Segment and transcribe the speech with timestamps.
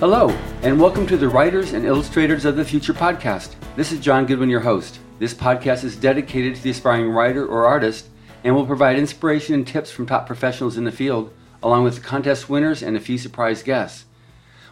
[0.00, 0.28] Hello,
[0.62, 3.56] and welcome to the Writers and Illustrators of the Future podcast.
[3.74, 5.00] This is John Goodwin, your host.
[5.18, 8.08] This podcast is dedicated to the aspiring writer or artist
[8.44, 11.34] and will provide inspiration and tips from top professionals in the field,
[11.64, 14.04] along with contest winners and a few surprise guests.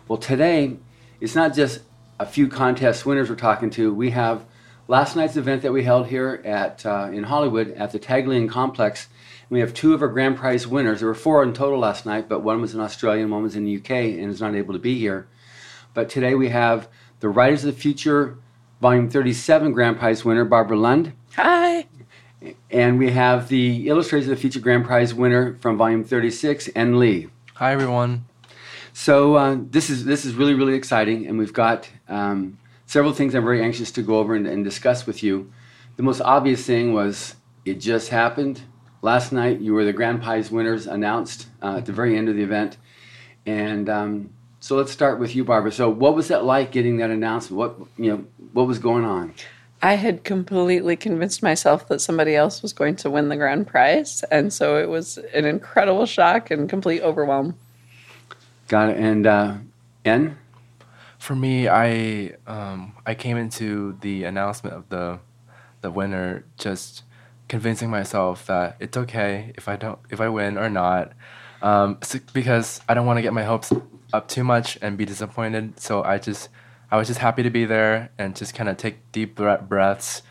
[0.06, 0.76] Well, today,
[1.20, 1.80] it's not just
[2.20, 3.92] a few contest winners we're talking to.
[3.92, 4.44] We have
[4.86, 9.08] last night's event that we held here at uh, in Hollywood at the Taglyan Complex.
[9.48, 11.00] We have two of our grand prize winners.
[11.00, 13.54] There were four in total last night, but one was in Australia and one was
[13.54, 15.28] in the UK and is not able to be here.
[15.94, 16.88] But today we have
[17.20, 18.38] the Writers of the Future
[18.80, 21.12] Volume 37 grand prize winner, Barbara Lund.
[21.36, 21.86] Hi.
[22.70, 26.98] And we have the Illustrators of the Future grand prize winner from Volume 36, N.
[26.98, 27.28] Lee.
[27.54, 28.26] Hi, everyone.
[28.92, 33.34] So uh, this is this is really really exciting, and we've got um, several things
[33.34, 35.52] I'm very anxious to go over and, and, discuss with you.
[35.96, 38.62] The most obvious thing was it just happened
[39.06, 39.60] last night.
[39.60, 42.76] You were the grand prize winners announced uh, at the very end of the event,
[43.46, 45.72] and um, so let's start with you, Barbara.
[45.72, 47.56] So what was that like getting that announcement?
[47.56, 49.32] What you know what was going on?
[49.80, 54.24] I had completely convinced myself that somebody else was going to win the grand prize,
[54.30, 57.54] and so it was an incredible shock and complete overwhelm.
[58.68, 58.96] Got it.
[58.98, 59.54] And uh,
[60.04, 60.36] N.
[61.18, 65.20] For me, I um, I came into the announcement of the
[65.80, 67.04] the winner just
[67.48, 71.12] convincing myself that it's okay if I don't if I win or not,
[71.62, 71.98] um,
[72.32, 73.72] because I don't want to get my hopes
[74.12, 75.80] up too much and be disappointed.
[75.80, 76.48] So I just
[76.90, 80.22] I was just happy to be there and just kind of take deep breaths.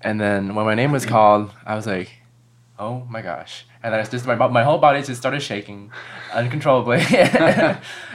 [0.00, 2.10] And then when my name was called, I was like,
[2.78, 5.92] oh my gosh and then it's just my, my whole body just started shaking
[6.34, 7.00] uncontrollably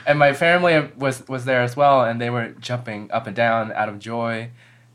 [0.06, 3.72] and my family was was there as well and they were jumping up and down
[3.72, 4.50] out of joy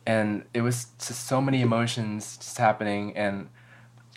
[0.06, 3.48] and it was just so many emotions just happening and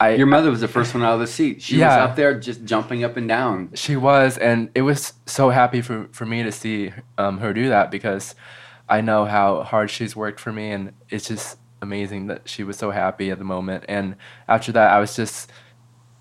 [0.01, 1.61] I, Your mother was the first one out of the seat.
[1.61, 3.71] She yeah, was up there just jumping up and down.
[3.73, 7.67] She was, and it was so happy for, for me to see um, her do
[7.67, 8.33] that because
[8.87, 12.77] I know how hard she's worked for me, and it's just amazing that she was
[12.77, 13.83] so happy at the moment.
[13.89, 14.15] And
[14.47, 15.51] after that, I was just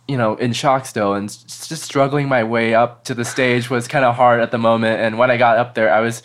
[0.09, 3.87] you know, in shock still, and just struggling my way up to the stage was
[3.87, 5.01] kind of hard at the moment.
[5.01, 6.23] And when I got up there, I was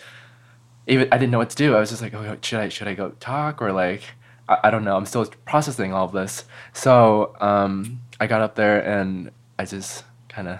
[0.86, 1.74] even I didn't know what to do.
[1.74, 4.02] I was just like, oh, should I should I go talk or like
[4.48, 4.96] I, I don't know.
[4.96, 6.44] I'm still processing all of this.
[6.72, 10.58] So um, I got up there and I just kind of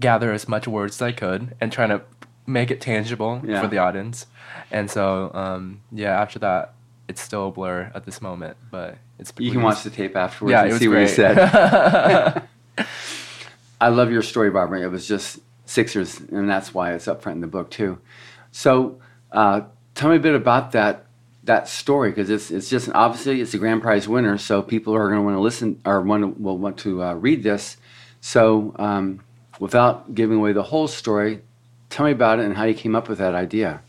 [0.00, 2.02] gather as much words as I could and trying to
[2.46, 3.60] make it tangible yeah.
[3.60, 4.26] for the audience.
[4.70, 6.74] And so um, yeah, after that,
[7.08, 10.52] it's still a blur at this moment, but it's you can watch the tape afterwards
[10.52, 11.00] yeah, and see great.
[11.00, 12.48] what he said.
[13.80, 14.80] I love your story, Barbara.
[14.80, 17.98] It was just Sixers, and that's why it's up front in the book too.
[18.56, 19.00] So,
[19.32, 19.62] uh,
[19.96, 21.06] tell me a bit about that
[21.42, 25.08] that story because it's it's just obviously it's a grand prize winner, so people are
[25.08, 27.76] going to want to listen or want to, will want to uh, read this.
[28.20, 29.24] So, um,
[29.58, 31.42] without giving away the whole story,
[31.90, 33.82] tell me about it and how you came up with that idea.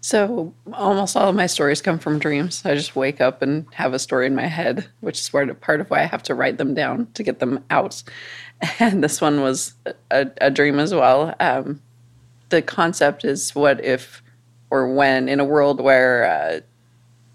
[0.00, 2.62] So almost all of my stories come from dreams.
[2.64, 5.90] I just wake up and have a story in my head, which is part of
[5.90, 8.02] why I have to write them down to get them out.
[8.80, 9.74] And this one was
[10.10, 11.32] a, a dream as well.
[11.38, 11.80] Um,
[12.48, 14.22] the concept is what if
[14.70, 16.60] or when in a world where uh,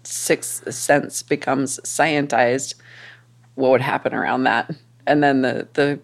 [0.04, 2.74] sixth sense becomes scientized,
[3.54, 4.70] what would happen around that?
[5.06, 6.00] And then the the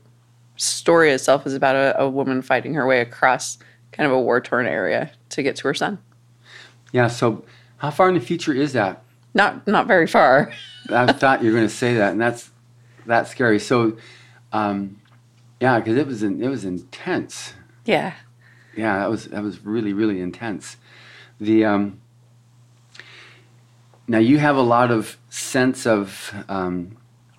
[0.57, 3.59] story itself is about a, a woman fighting her way across
[3.93, 5.99] kind of a war torn area to get to her son.
[6.93, 7.09] Yeah.
[7.09, 7.45] So,
[7.79, 9.03] how far in the future is that?
[9.35, 10.53] Not not very far.
[10.91, 12.51] I thought you were going to say that, and that's
[13.07, 13.59] that's scary.
[13.59, 13.97] So,
[14.53, 15.01] um,
[15.61, 17.55] yeah, because it was in, it was intense.
[17.85, 18.15] Yeah.
[18.77, 20.77] Yeah, that was that was really really intense.
[21.41, 22.01] The um,
[24.07, 26.97] now you have a lot of sense of um,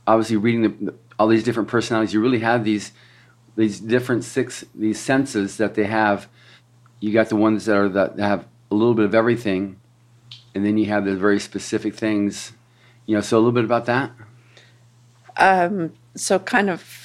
[0.07, 2.13] obviously reading the, all these different personalities.
[2.13, 2.91] You really have these
[3.55, 6.27] these different six these senses that they have.
[6.99, 9.79] You got the ones that are that have a little bit of everything,
[10.53, 12.53] and then you have the very specific things.
[13.05, 14.11] You know, so a little bit about that.
[15.37, 17.00] Um, so kind of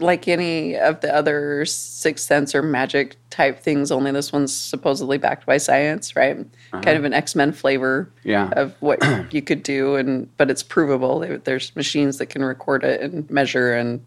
[0.00, 5.18] like any of the other sixth sense or magic type things, only this one's supposedly
[5.18, 6.38] backed by science, right?
[6.38, 6.80] Uh-huh.
[6.82, 8.50] Kind of an X Men flavor yeah.
[8.56, 9.02] of what
[9.32, 11.20] you could do, and but it's provable.
[11.44, 14.04] There's machines that can record it and measure, and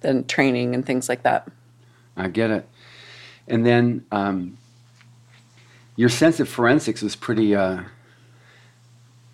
[0.00, 1.48] then training and things like that.
[2.16, 2.68] I get it.
[3.46, 4.58] And then um,
[5.96, 7.82] your sense of forensics was pretty uh,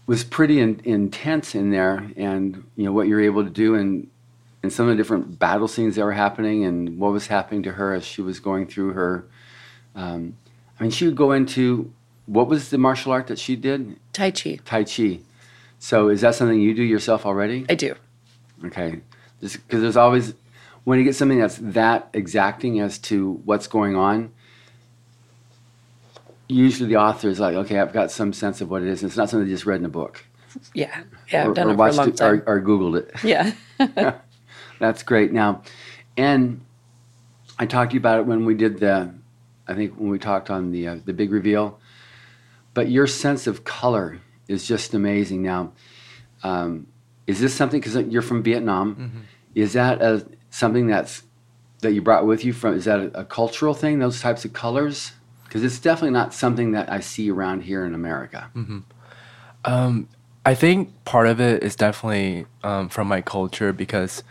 [0.06, 4.08] was pretty in, intense in there, and you know what you're able to do, and
[4.64, 7.72] and some of the different battle scenes that were happening, and what was happening to
[7.72, 9.26] her as she was going through her.
[9.94, 10.36] Um,
[10.78, 11.92] I mean, she would go into
[12.26, 13.96] what was the martial art that she did?
[14.12, 14.58] Tai Chi.
[14.64, 15.20] Tai Chi.
[15.78, 17.66] So is that something you do yourself already?
[17.68, 17.94] I do.
[18.64, 19.02] Okay,
[19.40, 20.34] because there's always
[20.84, 24.32] when you get something that's that exacting as to what's going on
[26.48, 29.02] usually the author is like, okay, I've got some sense of what it is.
[29.02, 30.24] And it's not something they just read in a book
[30.74, 31.02] Yeah,
[31.32, 32.42] yeah, or, I've done it for a watched long it time.
[32.46, 33.14] or, or Googled it.
[33.24, 33.52] yeah,
[34.78, 35.32] That's great.
[35.32, 35.62] Now,
[36.16, 36.60] and
[37.58, 39.14] I talked to you about it when we did the,
[39.66, 41.78] I think when we talked on the uh, the big reveal.
[42.74, 45.42] But your sense of color is just amazing.
[45.42, 45.72] Now,
[46.42, 46.88] um,
[47.26, 49.26] is this something because you're from Vietnam?
[49.54, 51.22] Is that a, something that's
[51.80, 52.74] that you brought with you from?
[52.74, 54.00] Is that a, a cultural thing?
[54.00, 55.12] Those types of colors?
[55.44, 58.50] Because it's definitely not something that I see around here in America.
[59.64, 60.08] Um,
[60.44, 64.24] I think part of it is definitely um, from my culture because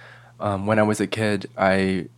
[0.43, 2.09] um, when I was a kid, I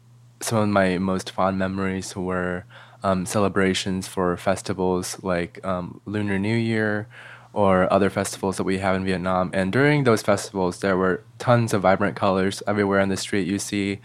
[0.42, 2.66] some of my most fond memories were
[3.04, 7.08] um, celebrations for festivals like um, Lunar New Year
[7.54, 9.50] or other festivals that we have in Vietnam.
[9.54, 13.60] And during those festivals, there were tons of vibrant colors everywhere on the street you
[13.60, 14.00] see.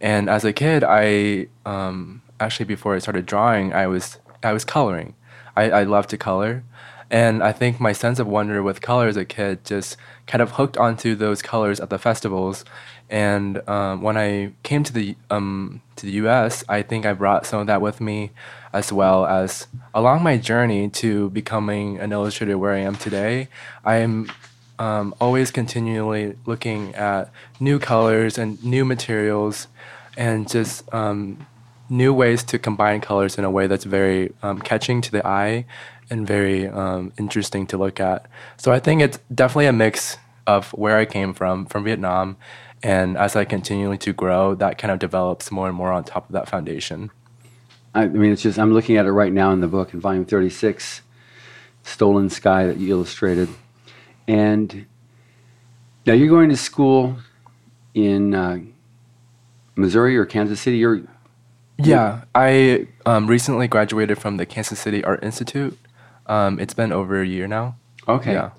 [0.00, 4.64] And as a kid, I um, actually before I started drawing, I was I was
[4.64, 5.16] coloring.
[5.56, 6.62] I, I love to color.
[7.10, 9.96] And I think my sense of wonder with color as a kid just
[10.26, 12.64] kind of hooked onto those colors at the festivals.
[13.10, 17.46] And um, when I came to the um, to the U.S., I think I brought
[17.46, 18.30] some of that with me,
[18.72, 23.48] as well as along my journey to becoming an illustrator where I am today.
[23.84, 24.30] I am
[24.78, 27.30] um, always continually looking at
[27.60, 29.68] new colors and new materials,
[30.16, 31.46] and just um,
[31.88, 35.66] new ways to combine colors in a way that's very um, catching to the eye
[36.10, 38.26] and very um, interesting to look at.
[38.56, 40.16] So I think it's definitely a mix
[40.46, 42.36] of where I came from, from Vietnam,
[42.84, 46.28] and as I continue to grow, that kind of develops more and more on top
[46.28, 47.10] of that foundation.
[47.94, 50.26] I, mean, it's just I'm looking at it right now in the book in volume
[50.26, 51.00] 36,
[51.82, 53.48] Stolen Sky that you illustrated,
[54.28, 54.84] and
[56.04, 57.16] now you're going to school
[57.94, 58.58] in uh,
[59.76, 60.76] Missouri or Kansas City.
[60.76, 61.00] You're
[61.78, 65.78] Yeah, I um, recently graduated from the Kansas City Art Institute.
[66.26, 67.76] Um, it's been over a year now.
[68.06, 68.50] okay, Yeah.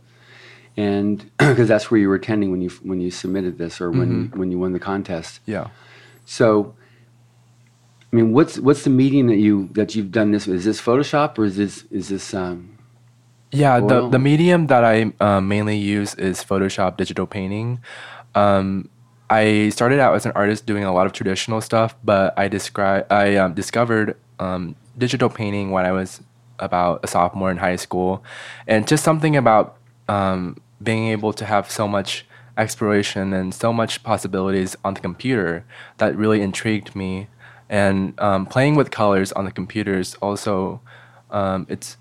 [0.77, 4.27] And because that's where you were attending when you when you submitted this or when
[4.27, 4.39] Mm-hmm.
[4.39, 5.39] when you won the contest.
[5.45, 5.69] Yeah.
[6.25, 6.73] So,
[8.11, 10.47] I mean, what's what's the medium that you that you've done this?
[10.47, 10.57] with?
[10.57, 12.33] Is this Photoshop or is this is this?
[12.33, 12.77] Um,
[13.51, 14.09] Yeah, the, Oil?
[14.09, 17.79] the medium that I um, mainly use is Photoshop digital painting.
[18.33, 18.89] Um,
[19.29, 23.05] I started out as an artist doing a lot of traditional stuff, but I describe
[23.11, 26.21] I um, discovered um, digital painting when I was
[26.59, 28.23] about a sophomore in high school,
[28.67, 32.25] and just something about um, being able to have so much
[32.57, 35.65] exploration and so much possibilities on the computer
[35.97, 37.27] that really intrigued me.
[37.69, 40.81] And um, playing with colors on the computers also,
[41.31, 41.97] um, it's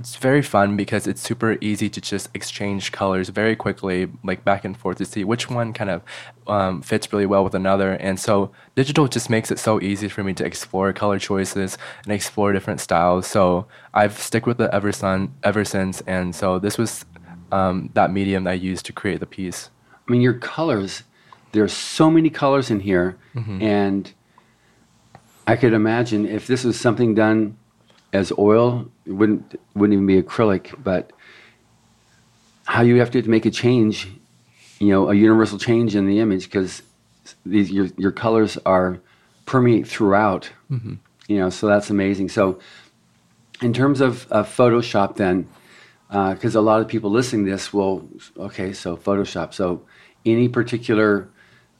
[0.00, 4.64] it's very fun because it's super easy to just exchange colors very quickly, like back
[4.64, 6.02] and forth to see which one kind of
[6.46, 7.94] um, fits really well with another.
[7.94, 12.12] And so digital just makes it so easy for me to explore color choices and
[12.12, 13.26] explore different styles.
[13.26, 16.00] So I've stick with it ever, son, ever since.
[16.02, 17.04] And so this was
[17.52, 19.70] um, that medium that I used to create the piece.
[20.06, 21.02] I mean, your colors.
[21.52, 23.16] There's so many colors in here,
[23.62, 24.12] and
[25.46, 27.56] I could imagine if this was something done
[28.12, 31.10] as oil, it wouldn't wouldn't even be acrylic, but
[32.66, 34.08] how you have to make a change,
[34.78, 36.82] you know, a universal change in the image because
[37.46, 39.00] these your your colors are
[39.46, 40.50] permeate throughout.
[41.28, 42.28] You know, so that's amazing.
[42.28, 42.58] So,
[43.62, 45.48] in terms of, of Photoshop, then,
[46.08, 49.52] because a lot of people listening to this will, okay, so Photoshop.
[49.52, 49.82] So,
[50.24, 51.28] any particular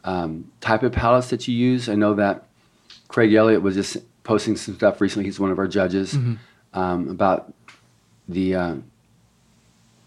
[0.04, 1.88] um, type of palettes that you use?
[1.88, 2.47] I know that
[3.08, 5.25] Craig Elliott was just posting some stuff recently.
[5.25, 6.14] He's one of our judges
[6.75, 7.52] um, about
[8.28, 8.76] the uh,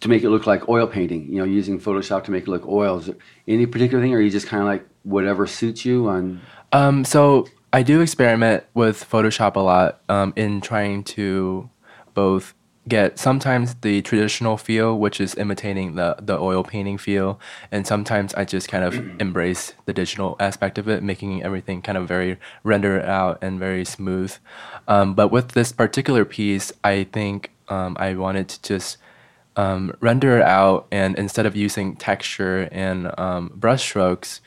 [0.02, 1.28] to make it look like oil painting.
[1.32, 3.00] You know, using Photoshop to make it look oil.
[3.00, 3.10] Is
[3.48, 6.08] any particular thing, or are you just kind of like whatever suits you?
[6.10, 11.70] On Um, so I do experiment with Photoshop a lot um, in trying to
[12.14, 12.54] both
[12.88, 17.40] get sometimes the traditional feel, which is imitating the, the oil painting feel,
[17.72, 21.98] and sometimes I just kind of embrace the digital aspect of it, making everything kind
[21.98, 24.36] of very rendered out and very smooth.
[24.88, 28.98] Um, but with this particular piece, I think um, I wanted to just
[29.56, 34.42] um, render it out, and instead of using texture and um, brush strokes,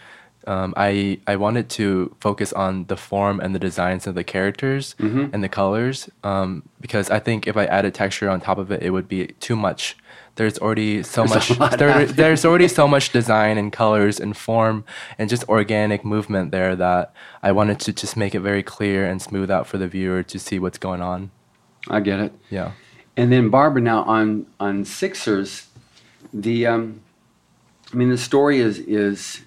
[0.46, 4.94] um, I I wanted to focus on the form and the designs of the characters
[5.32, 8.82] and the colors um, because I think if I added texture on top of it,
[8.82, 9.96] it would be too much.
[10.36, 11.76] There's already so There's much.
[11.78, 14.84] There, there's already so much design and colors and form
[15.18, 19.22] and just organic movement there that I wanted to just make it very clear and
[19.22, 21.30] smooth out for the viewer to see what's going on.
[21.88, 22.32] I get it.
[22.50, 22.72] Yeah.
[23.16, 25.68] And then Barbara, now on on Sixers,
[26.32, 27.00] the um,
[27.92, 29.42] I mean the story is is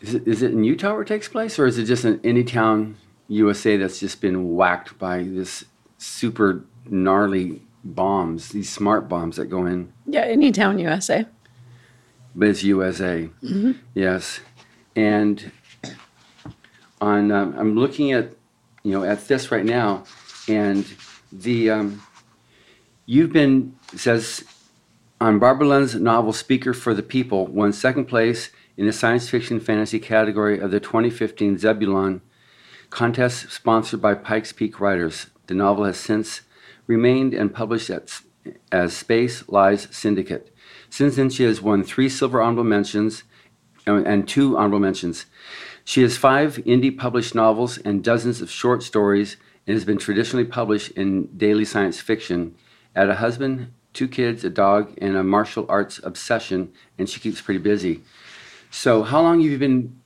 [0.00, 2.20] is it, is it in Utah where it takes place, or is it just in
[2.24, 2.96] any town
[3.28, 5.64] USA that's just been whacked by this
[5.98, 9.92] super gnarly bombs, these smart bombs that go in.
[10.06, 11.26] Yeah, any town USA.
[12.34, 13.28] But it's USA.
[13.94, 14.40] Yes,
[14.94, 15.50] and
[17.00, 18.32] on um, I'm looking at
[18.82, 20.04] you know at this right now,
[20.48, 20.86] and
[21.32, 22.02] the um,
[23.06, 24.44] you've been says
[25.20, 29.58] on Barbara Lund's novel Speaker for the People won second place in the science fiction
[29.58, 32.22] fantasy category of the 2015 Zebulon
[32.90, 35.26] contest sponsored by Pikes Peak Writers.
[35.48, 36.42] The novel has since
[36.86, 38.20] remained and published at,
[38.70, 40.54] as Space Lies Syndicate.
[40.88, 43.24] Since then, she has won three silver honorable mentions
[43.86, 45.26] uh, and two honorable mentions.
[45.84, 50.44] She has five indie published novels and dozens of short stories and has been traditionally
[50.44, 52.54] published in daily science fiction.
[52.94, 57.40] Had a husband, two kids, a dog, and a martial arts obsession, and she keeps
[57.40, 58.02] pretty busy.
[58.70, 59.98] So, how long have you been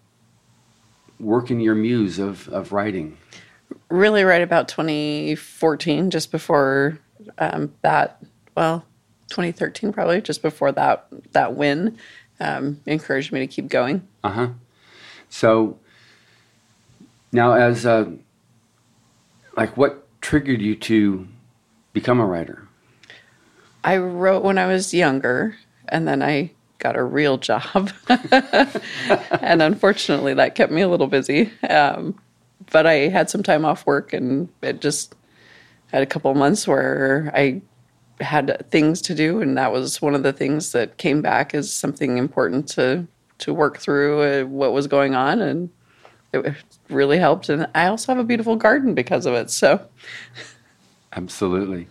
[1.19, 3.16] working your muse of, of writing?
[3.88, 6.99] Really, right about 2014, just before
[7.38, 8.23] um, that.
[8.57, 8.85] Well,
[9.28, 11.99] 2013 probably, just before that that win,
[12.40, 14.07] um, encouraged me to keep going.
[14.23, 14.49] Uh huh.
[15.31, 15.78] So
[17.33, 18.11] now, as uh,
[19.57, 21.26] like, what triggered you to
[21.92, 22.69] become a writer?
[23.85, 25.57] I wrote when I was younger,
[25.88, 31.52] and then I got a real job, and unfortunately, that kept me a little busy.
[31.70, 32.18] Um,
[32.72, 35.14] but I had some time off work, and it just
[35.92, 37.62] had a couple months where I
[38.20, 41.72] had things to do, and that was one of the things that came back as
[41.72, 43.06] something important to
[43.38, 45.70] to work through uh, what was going on, and
[46.32, 46.54] it
[46.88, 47.48] really helped.
[47.48, 49.50] And I also have a beautiful garden because of it.
[49.50, 49.86] So
[51.14, 51.86] Absolutely.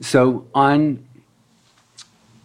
[0.00, 1.04] So on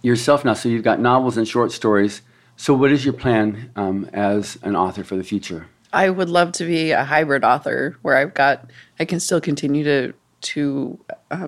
[0.05, 2.21] yourself now, so you've got novels and short stories.
[2.57, 5.67] So what is your plan um, as an author for the future?
[5.91, 8.69] I would love to be a hybrid author where I've got
[8.99, 10.99] I can still continue to to
[11.31, 11.47] uh,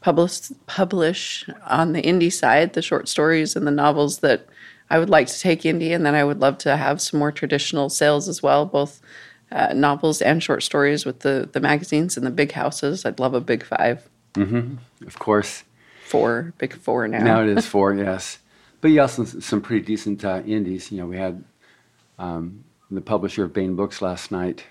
[0.00, 4.46] publish publish on the indie side the short stories and the novels that
[4.88, 7.32] I would like to take indie, and then I would love to have some more
[7.32, 9.00] traditional sales as well, both
[9.50, 13.04] uh, novels and short stories with the the magazines and the big houses.
[13.04, 14.76] I'd love a big five, mm-hmm.
[15.06, 15.64] Of course,
[16.06, 17.22] four, big four now.
[17.22, 18.38] now it is four, yes.
[18.80, 20.92] But you also some pretty decent uh, indies.
[20.92, 21.44] You know, we had
[22.18, 24.64] um, the publisher of Baen Books last night,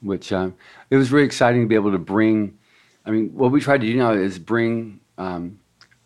[0.00, 0.54] which um,
[0.90, 2.58] it was really exciting to be able to bring.
[3.04, 5.60] I mean, what we try to do now is bring um,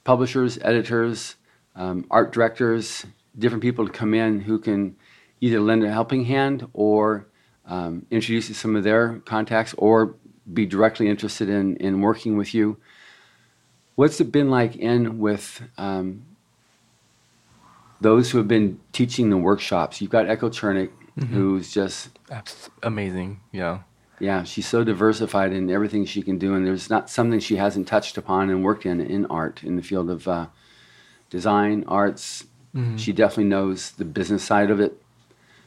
[0.04, 1.36] publishers, editors,
[1.74, 3.06] um, art directors,
[3.38, 4.96] different people to come in who can
[5.40, 7.26] either lend a helping hand or
[7.66, 10.16] um, introduce you to some of their contacts or
[10.52, 12.76] be directly interested in, in working with you.
[14.00, 16.24] What's it been like in with um,
[18.00, 20.00] those who have been teaching the workshops?
[20.00, 20.88] You've got Echo Chernik,
[21.28, 22.08] who's just
[22.82, 23.40] amazing.
[23.52, 23.80] Yeah.
[24.18, 27.88] yeah, she's so diversified in everything she can do, and there's not something she hasn't
[27.88, 30.46] touched upon and worked in in art in the field of uh,
[31.28, 32.44] design, arts.
[32.96, 34.98] She definitely knows the business side of it.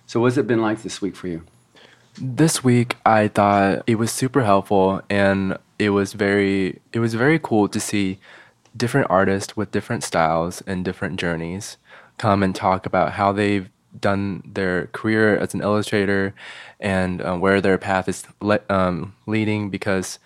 [0.07, 1.43] So, what's it been like this week for you?
[2.19, 7.39] This week I thought it was super helpful and it was very it was very
[7.39, 8.19] cool to see
[8.75, 11.77] different artists with different styles and different journeys
[12.17, 16.33] come and talk about how they've done their career as an illustrator
[16.79, 20.19] and uh, where their path is le- um, leading because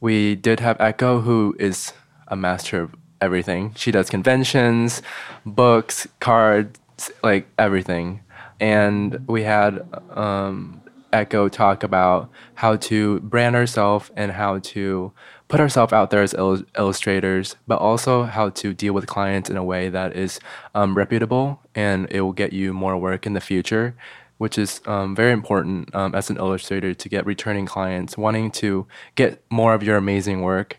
[0.00, 1.92] we did have Echo who is
[2.28, 3.72] a master of everything.
[3.74, 5.02] She does conventions,
[5.44, 6.78] books, cards,
[7.22, 8.20] like everything.
[8.60, 10.80] And we had um,
[11.12, 15.12] Echo talk about how to brand ourselves and how to
[15.48, 19.56] put ourselves out there as il- illustrators, but also how to deal with clients in
[19.56, 20.38] a way that is
[20.74, 23.96] um, reputable and it will get you more work in the future,
[24.36, 28.86] which is um, very important um, as an illustrator to get returning clients wanting to
[29.14, 30.78] get more of your amazing work.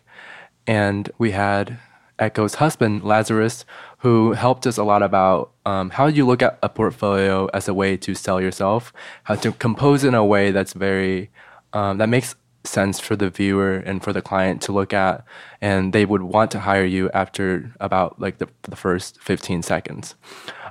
[0.66, 1.78] And we had
[2.20, 3.64] Echo's husband, Lazarus,
[4.00, 7.74] who helped us a lot about um, how you look at a portfolio as a
[7.74, 8.92] way to sell yourself,
[9.24, 11.30] how to compose in a way that's very,
[11.74, 15.24] um, that makes sense for the viewer and for the client to look at,
[15.60, 20.14] and they would want to hire you after about like the, the first 15 seconds.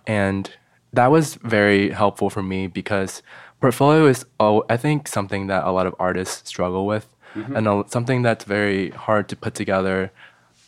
[0.08, 0.52] And
[0.92, 3.22] that was very helpful for me because
[3.62, 7.08] portfolio is, oh, I think, something that a lot of artists struggle with,
[7.56, 10.12] and a, something that's very hard to put together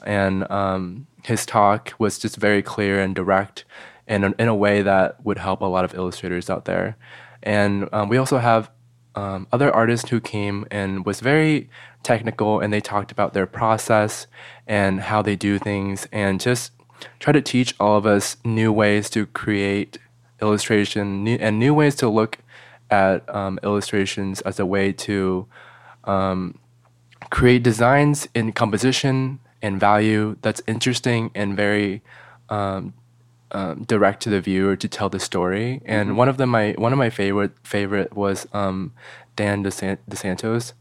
[0.04, 3.66] and um, his talk was just very clear and direct
[4.08, 6.98] and in, a way that would help a lot of illustrators out there.
[7.44, 8.70] And um, we also have
[9.16, 11.70] um, other artists who came and was very
[12.04, 14.28] technical and they talked about their process
[14.68, 16.72] and how they do things and just
[17.20, 19.98] try to teach all of us new ways to create
[20.42, 22.40] illustration new, and new ways to look
[22.90, 25.48] at um, illustrations as a way to
[27.30, 32.02] create designs in composition and value that's interesting and very
[32.50, 32.94] um,
[33.52, 35.82] um, direct to the viewer to tell the story.
[35.86, 36.18] And mm-hmm.
[36.18, 38.94] one of them, my one of my favorite favorite was um,
[39.36, 39.82] Dan Dos
[40.14, 40.74] Santos,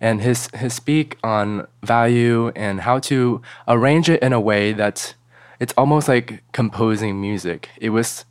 [0.00, 5.14] and his his speak on value and how to arrange it in a way that's
[5.60, 7.70] it's almost like composing music.
[7.80, 8.24] It was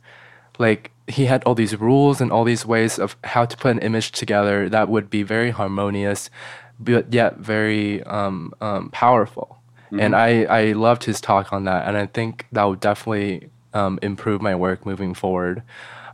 [0.58, 3.78] like he had all these rules and all these ways of how to put an
[3.80, 6.30] image together that would be very harmonious,
[6.78, 9.57] but yet very um, um, powerful.
[9.88, 10.00] Mm-hmm.
[10.00, 13.98] And I, I loved his talk on that, and I think that would definitely um,
[14.02, 15.62] improve my work moving forward.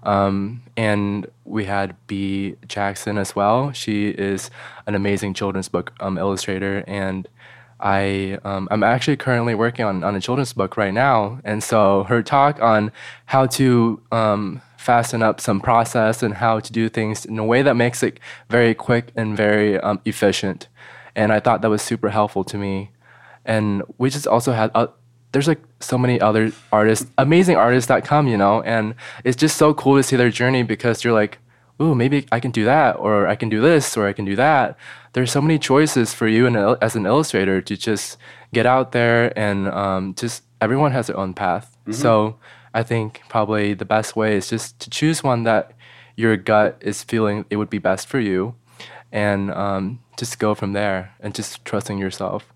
[0.05, 2.57] Um, and we had B.
[2.69, 3.73] Jackson as well.
[3.73, 4.51] She is
[4.87, 7.27] an amazing children's book um, illustrator, and
[7.81, 11.41] I um, I'm actually currently working on on a children's book right now.
[11.43, 12.93] And so her talk on
[13.27, 17.63] how to um, fasten up some process and how to do things in a way
[17.63, 20.69] that makes it very quick and very um, efficient,
[21.17, 22.91] and I thought that was super helpful to me.
[23.45, 24.71] And we just also had.
[24.75, 24.89] Uh,
[25.33, 29.57] there's like so many other artists, amazing artists that come, you know, and it's just
[29.57, 31.39] so cool to see their journey because you're like,
[31.83, 34.37] ooh, maybe I can do that, or I can do this, or I can do
[34.37, 34.79] that.
[35.13, 38.17] There's so many choices for you and as an illustrator to just
[38.53, 41.77] get out there and um, just everyone has their own path.
[41.81, 41.93] Mm-hmm.
[41.93, 42.39] So
[42.73, 45.73] I think probably the best way is just to choose one that
[46.15, 48.55] your gut is feeling it would be best for you,
[49.11, 52.54] and um, just go from there and just trusting yourself.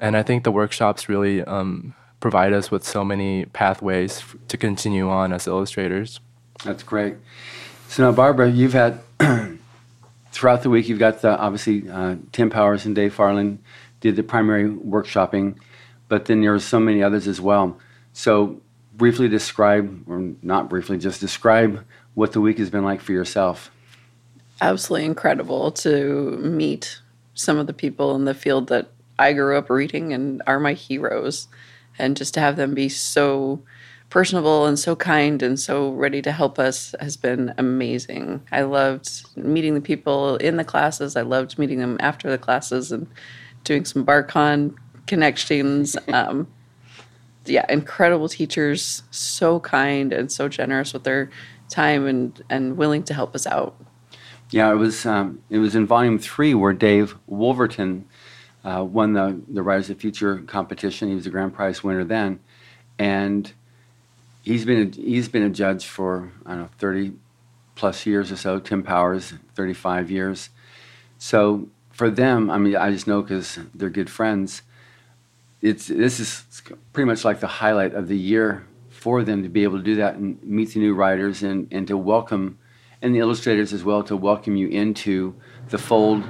[0.00, 4.56] And I think the workshops really um, provide us with so many pathways f- to
[4.56, 6.20] continue on as illustrators.
[6.64, 7.16] That's great.
[7.88, 9.00] So now, Barbara, you've had
[10.32, 10.88] throughout the week.
[10.88, 13.58] You've got the, obviously uh, Tim Powers and Dave Farland
[14.00, 15.56] did the primary workshopping,
[16.08, 17.78] but then there were so many others as well.
[18.12, 18.60] So
[18.94, 23.70] briefly describe, or not briefly, just describe what the week has been like for yourself.
[24.60, 27.00] Absolutely incredible to meet
[27.34, 30.72] some of the people in the field that I grew up reading and are my
[30.72, 31.48] heroes
[31.98, 33.62] and just to have them be so
[34.10, 38.42] personable and so kind and so ready to help us has been amazing.
[38.50, 41.16] I loved meeting the people in the classes.
[41.16, 43.06] I loved meeting them after the classes and
[43.64, 44.74] doing some BarCon
[45.06, 45.96] connections.
[46.08, 46.48] Um,
[47.44, 51.30] yeah, incredible teachers, so kind and so generous with their
[51.70, 53.74] time and, and willing to help us out.
[54.50, 58.06] Yeah, it was um, it was in volume three where Dave Wolverton
[58.64, 61.08] uh, won the, the Writers of Future competition.
[61.08, 62.40] He was a grand prize winner then.
[62.98, 63.52] And
[64.42, 67.12] he's been a, he's been a judge for, I don't know, 30
[67.74, 68.58] plus years or so.
[68.58, 70.50] Tim Powers, 35 years.
[71.18, 74.62] So for them, I mean, I just know because they're good friends.
[75.60, 79.64] It's this is pretty much like the highlight of the year for them to be
[79.64, 82.58] able to do that and meet the new writers and, and to welcome
[83.00, 85.34] and the illustrators as well to welcome you into
[85.68, 86.24] the fold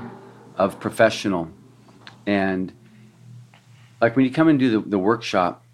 [0.57, 1.51] of professional
[2.29, 2.75] and
[4.03, 5.65] like when you come and do the, the workshop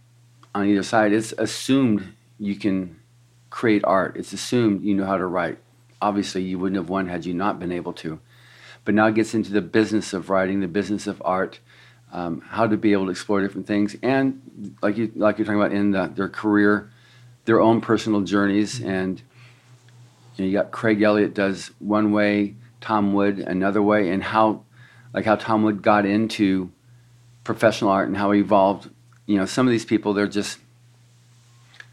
[0.54, 3.00] on either side, it's assumed you can
[3.50, 4.16] create art.
[4.16, 5.58] It's assumed you know how to write.
[6.00, 8.20] Obviously, you wouldn't have won had you not been able to.
[8.84, 11.58] But now it gets into the business of writing, the business of art,
[12.12, 15.60] um, how to be able to explore different things, and like you like you're talking
[15.60, 16.88] about in the, their career,
[17.46, 18.80] their own personal journeys.
[18.80, 19.20] And
[20.36, 24.62] you, know, you got Craig Elliott does one way, Tom Wood another way, and how
[25.14, 26.70] like how Tom Wood got into
[27.44, 28.90] professional art and how he evolved.
[29.26, 30.58] You know, some of these people, they're just,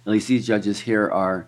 [0.06, 1.48] at least these judges here are,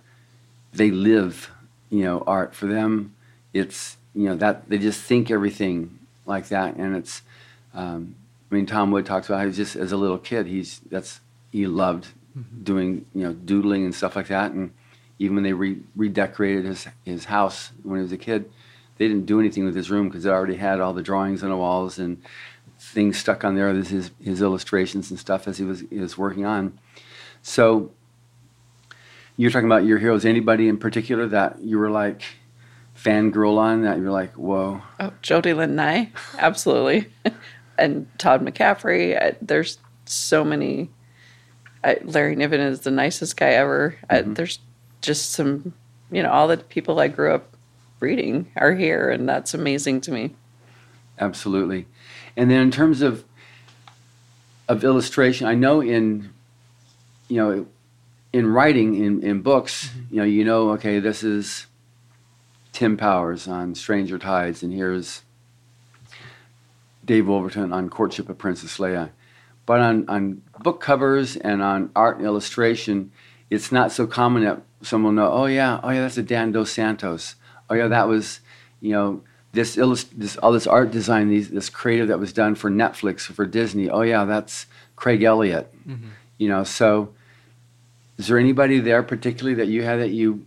[0.71, 1.51] they live,
[1.89, 2.55] you know, art.
[2.55, 3.13] For them,
[3.51, 6.75] it's, you know, that they just think everything like that.
[6.75, 7.23] And it's,
[7.73, 8.15] um,
[8.51, 11.19] I mean, Tom Wood talks about how he's just, as a little kid, he's, that's,
[11.51, 12.07] he loved
[12.37, 12.63] mm-hmm.
[12.63, 14.51] doing, you know, doodling and stuff like that.
[14.51, 14.71] And
[15.17, 18.51] even when they re- redecorated his, his house when he was a kid,
[18.97, 21.49] they didn't do anything with his room because it already had all the drawings on
[21.49, 22.21] the walls and
[22.79, 23.73] things stuck on there.
[23.73, 26.79] This his his illustrations and stuff as he was he was working on.
[27.41, 27.91] So
[29.37, 30.25] you're talking about your heroes.
[30.25, 32.23] Anybody in particular that you were like
[32.95, 34.81] fangirl on that you were like, whoa?
[34.99, 37.07] Oh, Jody Lynn Nye, absolutely,
[37.77, 39.19] and Todd McCaffrey.
[39.21, 40.89] I, there's so many.
[41.83, 43.97] I, Larry Niven is the nicest guy ever.
[44.09, 44.29] Mm-hmm.
[44.29, 44.59] I, there's
[45.01, 45.73] just some,
[46.11, 47.52] you know, all the people I grew up
[48.03, 50.35] reading are here, and that's amazing to me.
[51.19, 51.87] Absolutely.
[52.37, 53.23] And then in terms of
[54.67, 56.31] of illustration, I know in
[57.27, 57.65] you know
[58.33, 60.15] in writing in, in books, mm-hmm.
[60.15, 61.67] you know, you know, okay, this is
[62.73, 65.21] Tim Powers on Stranger Tides, and here's
[67.05, 69.11] Dave Wolverton on Courtship of Princess Leia.
[69.65, 73.11] But on, on book covers and on art and illustration,
[73.49, 76.51] it's not so common that someone will know, oh yeah, oh yeah, that's a Dan
[76.51, 77.35] Dos Santos
[77.73, 78.39] oh yeah, that was,
[78.81, 82.55] you know, this, illust- this all this art design, these, this creative that was done
[82.55, 83.89] for Netflix or for Disney.
[83.89, 85.73] Oh yeah, that's Craig Elliott.
[85.87, 86.09] Mm-hmm.
[86.37, 87.13] You know, so
[88.17, 90.45] is there anybody there particularly that you had that you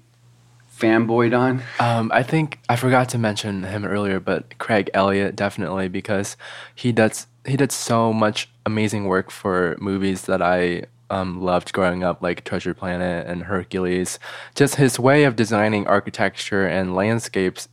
[0.78, 1.62] fanboyed on?
[1.80, 6.36] Um, I think I forgot to mention him earlier, but Craig Elliott definitely because
[6.74, 12.02] he does he did so much amazing work for movies that I um, loved growing
[12.02, 14.18] up, like Treasure Planet and Hercules.
[14.54, 17.68] Just his way of designing architecture and landscapes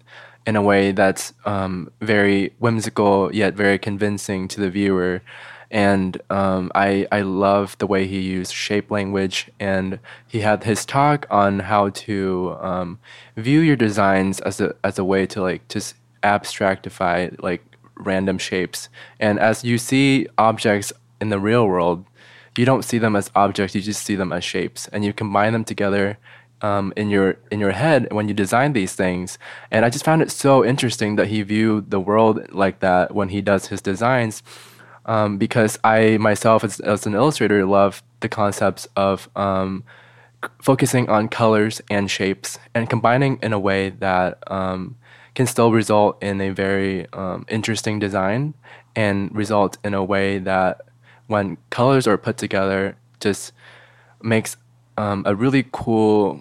[0.45, 5.21] in a way that's um, very whimsical yet very convincing to the viewer.
[5.71, 10.85] And um, I I love the way he used shape language, and he had his
[10.85, 12.99] talk on how to um,
[13.35, 17.63] view your designs as a as a way to like just abstractify like
[17.95, 18.89] random shapes.
[19.19, 22.05] And as you see objects in the real world,
[22.57, 25.53] you don't see them as objects; you just see them as shapes, and you combine
[25.53, 26.17] them together
[26.61, 29.37] um, in your in your head when you design these things.
[29.69, 33.29] And I just found it so interesting that he viewed the world like that when
[33.29, 34.41] he does his designs,
[35.05, 39.83] um, because I myself as, as an illustrator love the concepts of um,
[40.61, 44.95] focusing on colors and shapes and combining in a way that um,
[45.35, 48.53] can still result in a very um, interesting design
[48.95, 50.81] and result in a way that
[51.27, 53.53] when colors are put together just
[54.21, 54.57] makes
[54.97, 56.39] um, a really cool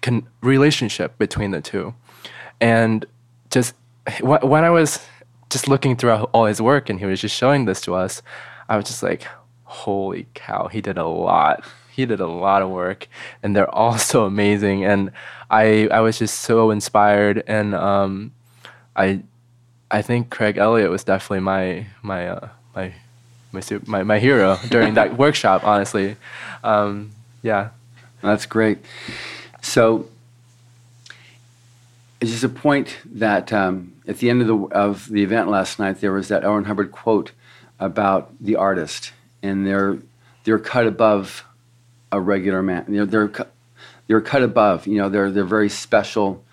[0.00, 1.94] con- relationship between the two.
[2.60, 3.06] And
[3.50, 3.74] just
[4.20, 5.00] wh- when i was
[5.50, 8.22] just looking through all his work and he was just showing this to us
[8.68, 9.26] i was just like
[9.64, 11.64] holy cow he did a lot.
[11.90, 13.06] He did a lot of work
[13.42, 14.84] and they're all so amazing.
[14.84, 15.12] And
[15.50, 18.32] i i was just so inspired and um
[18.96, 19.22] i
[19.90, 22.94] i think craig elliott was definitely my my uh, my
[23.52, 26.16] my, my my hero during that workshop honestly
[26.64, 27.10] um
[27.42, 27.70] yeah
[28.22, 28.78] That's great.
[29.60, 30.08] So,
[32.20, 35.78] it's just a point that um, at the end of the of the event last
[35.78, 36.52] night, there was that L.
[36.54, 37.32] Ron Hubbard quote
[37.80, 39.12] about the artist,
[39.42, 39.98] and they're
[40.44, 41.44] they're cut above
[42.12, 42.84] a regular man.
[42.86, 43.50] Know, they're cu-
[44.06, 44.86] they're cut above.
[44.86, 46.44] You know, they're they're very special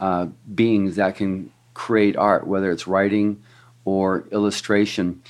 [0.00, 3.42] uh, beings that can create art, whether it's writing
[3.84, 5.22] or illustration.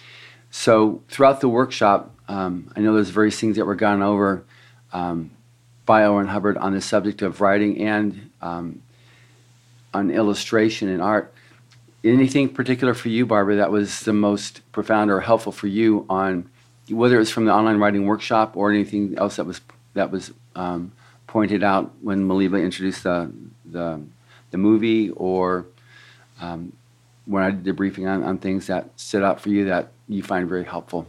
[0.53, 4.45] So throughout the workshop, um, I know there's various things that were gone over
[4.93, 5.31] um,
[5.87, 6.15] by L.
[6.15, 8.83] Ron Hubbard on the subject of writing and um,
[9.95, 11.33] on illustration and art.
[12.05, 16.51] Anything particular for you, Barbara, that was the most profound or helpful for you on
[16.91, 19.63] whether it's from the online writing workshop or anything else that was
[19.95, 20.93] that was um,
[21.27, 23.33] pointed out when Maliba introduced the
[23.65, 24.03] the,
[24.51, 25.65] the movie or
[26.43, 26.75] um,
[27.25, 30.23] when I did the briefing on, on things that stood out for you that you
[30.23, 31.07] find very helpful.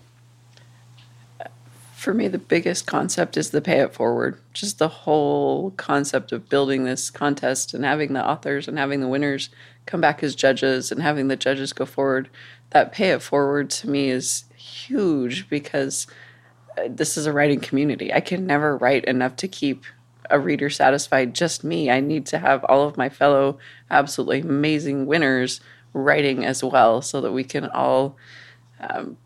[1.95, 4.38] For me, the biggest concept is the pay it forward.
[4.51, 9.08] Just the whole concept of building this contest and having the authors and having the
[9.08, 9.49] winners
[9.86, 12.29] come back as judges and having the judges go forward.
[12.71, 16.06] That pay it forward to me is huge because
[16.77, 18.12] uh, this is a writing community.
[18.12, 19.86] I can never write enough to keep
[20.29, 21.89] a reader satisfied, just me.
[21.89, 25.62] I need to have all of my fellow absolutely amazing winners
[25.93, 28.17] writing as well so that we can all
[28.89, 29.17] um,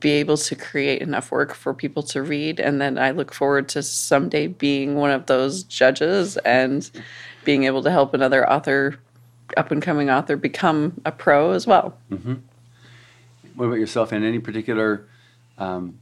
[0.00, 2.58] be able to create enough work for people to read.
[2.60, 6.90] And then I look forward to someday being one of those judges and
[7.44, 8.98] being able to help another author,
[9.56, 11.96] up and coming author, become a pro as well.
[13.54, 14.12] What about yourself?
[14.12, 15.06] And any particular
[15.56, 15.98] um,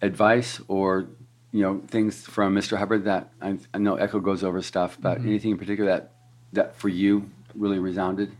[0.00, 1.06] advice or
[1.52, 2.76] you know things from Mr.
[2.76, 6.12] Hubbard that I, I know Echo goes over stuff, but anything in particular that
[6.52, 8.32] that for you really resounded?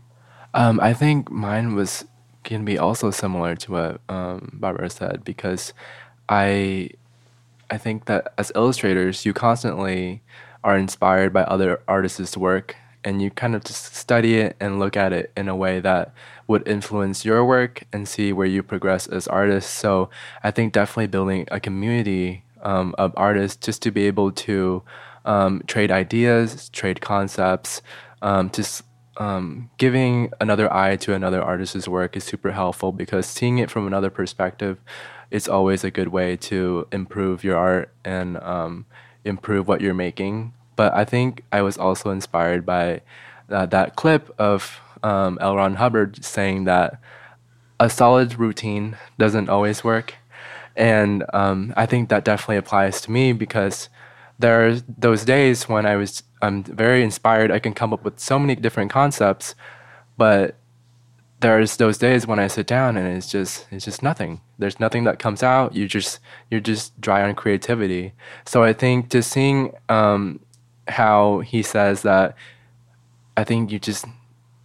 [0.53, 2.05] Um, I think mine was
[2.47, 5.73] can be also similar to what um, Barbara said because
[6.29, 6.91] I
[7.69, 10.21] I think that as illustrators, you constantly
[10.63, 14.95] are inspired by other artists' work, and you kind of just study it and look
[14.95, 16.13] at it in a way that
[16.47, 19.71] would influence your work and see where you progress as artists.
[19.71, 20.09] So
[20.41, 24.83] I think definitely building a community um, of artists just to be able to
[25.25, 27.81] um, trade ideas, trade concepts,
[28.21, 28.83] um, just
[29.17, 33.87] um, giving another eye to another artist's work is super helpful because seeing it from
[33.87, 34.79] another perspective
[35.31, 38.85] is always a good way to improve your art and um,
[39.25, 40.53] improve what you're making.
[40.75, 43.01] But I think I was also inspired by
[43.49, 45.55] uh, that clip of um, L.
[45.55, 46.99] Ron Hubbard saying that
[47.79, 50.15] a solid routine doesn't always work.
[50.75, 53.89] And um, I think that definitely applies to me because
[54.39, 57.51] there are those days when I was I'm very inspired.
[57.51, 59.55] I can come up with so many different concepts,
[60.17, 60.55] but
[61.39, 64.41] there's those days when I sit down and it's just it's just nothing.
[64.57, 65.75] There's nothing that comes out.
[65.75, 66.19] You just
[66.49, 68.13] you're just dry on creativity.
[68.45, 70.39] So I think just seeing um,
[70.87, 72.35] how he says that,
[73.35, 74.05] I think you just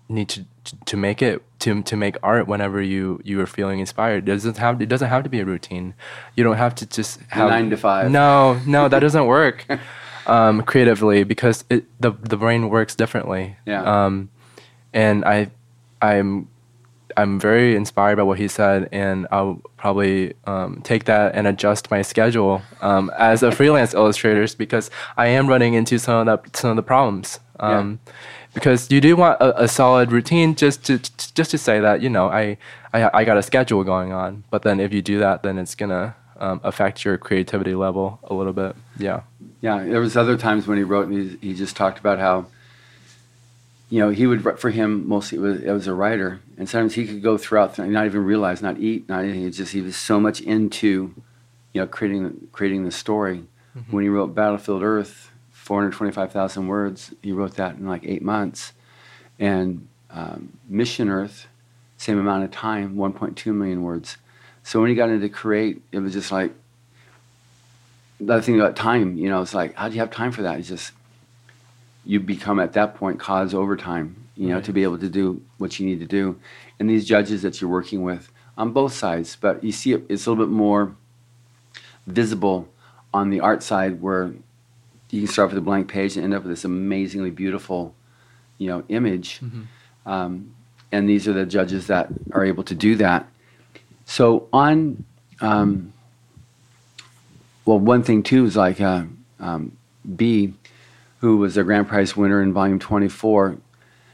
[0.08, 0.46] need to
[0.86, 4.28] to make it to to make art whenever you you are feeling inspired.
[4.28, 5.94] It doesn't have it doesn't have to be a routine.
[6.36, 8.10] You don't have to just have nine to five.
[8.10, 9.66] No, no, that doesn't work
[10.26, 13.56] um, creatively because it, the the brain works differently.
[13.66, 13.82] Yeah.
[13.82, 14.30] Um,
[14.92, 15.50] and I
[16.00, 16.48] I'm
[17.16, 21.90] I'm very inspired by what he said, and I'll probably um, take that and adjust
[21.90, 26.58] my schedule um, as a freelance illustrator because I am running into some of the
[26.58, 27.40] some of the problems.
[27.60, 28.12] Um, Yeah.
[28.54, 30.98] Because you do want a, a solid routine, just to
[31.34, 32.58] just to say that you know I,
[32.92, 35.74] I I got a schedule going on, but then if you do that, then it's
[35.74, 38.76] gonna um, affect your creativity level a little bit.
[38.98, 39.20] Yeah.
[39.62, 42.46] Yeah, there was other times when he wrote, and he, he just talked about how,
[43.88, 46.94] you know, he would for him mostly it was, it was a writer, and sometimes
[46.94, 49.46] he could go throughout the, not even realize, not eat, not anything.
[49.46, 51.14] It's just he was so much into,
[51.72, 53.44] you know, creating creating the story.
[53.90, 58.04] When he wrote Battlefield Earth, four hundred twenty-five thousand words, he wrote that in like
[58.04, 58.72] eight months,
[59.38, 61.46] and um, Mission Earth,
[61.96, 64.16] same amount of time, one point two million words.
[64.64, 66.52] So when he got into create, it was just like
[68.26, 70.42] the other thing about time, you know, it's like, how do you have time for
[70.42, 70.58] that?
[70.58, 70.92] It's just,
[72.04, 74.64] you become at that point cause overtime, you know, Right.
[74.64, 76.38] to be able to do what you need to do.
[76.78, 80.26] And these judges that you're working with on both sides, but you see it, it's
[80.26, 80.94] a little bit more
[82.06, 82.68] visible
[83.14, 84.32] on the art side where
[85.10, 87.94] you can start with a blank page and end up with this amazingly beautiful,
[88.58, 89.40] you know, image.
[90.06, 90.54] Um,
[90.90, 93.28] and these are the judges that are able to do that.
[94.04, 95.04] So on,
[95.40, 95.91] um,
[97.64, 99.04] well, one thing too is like uh,
[99.38, 99.76] um,
[100.16, 100.54] B,
[101.18, 103.58] who was a grand prize winner in volume 24.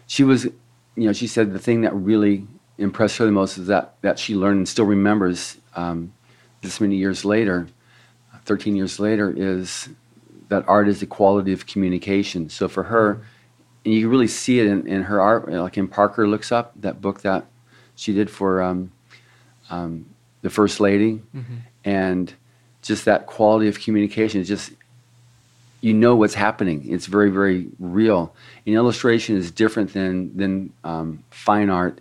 [0.07, 3.67] She was, you know, she said the thing that really impressed her the most is
[3.67, 6.13] that that she learned and still remembers um,
[6.63, 7.69] this many years later,
[8.45, 9.89] 13 years later, is
[10.49, 12.49] that art is the quality of communication.
[12.49, 13.21] So for her,
[13.85, 16.73] and you can really see it in, in her art, like in Parker Looks Up,
[16.81, 17.47] that book that
[17.95, 18.93] she did for um,
[19.71, 20.07] um,
[20.43, 21.23] the First Lady,
[21.85, 22.33] and
[22.89, 24.73] just that quality of communication is just
[25.81, 26.85] you know what's happening.
[26.91, 28.35] It's very, very real.
[28.67, 32.01] And illustration is different than than um, fine art.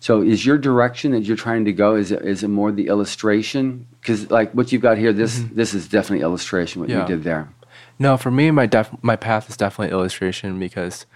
[0.00, 1.94] So, is your direction that you're trying to go?
[1.94, 3.86] Is it, is it more the illustration?
[4.00, 6.80] Because like what you've got here, this this is definitely illustration.
[6.80, 7.02] What Yeah.
[7.02, 7.48] you did there.
[7.98, 11.06] No, for me, my def- my path is definitely illustration because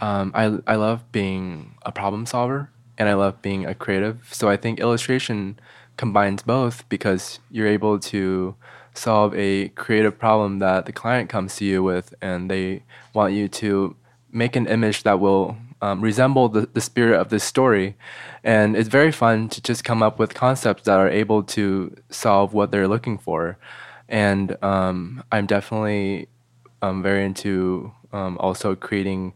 [0.00, 4.28] um, I I love being a problem solver and I love being a creative.
[4.30, 5.58] So I think illustration
[5.96, 8.54] combines both because you're able to
[8.94, 12.82] solve a creative problem that the client comes to you with, and they
[13.14, 13.96] want you to
[14.32, 17.96] make an image that will um, resemble the, the spirit of this story.
[18.42, 22.52] And it's very fun to just come up with concepts that are able to solve
[22.52, 23.58] what they're looking for.
[24.08, 26.28] And um, I'm definitely
[26.80, 29.34] um, very into um, also creating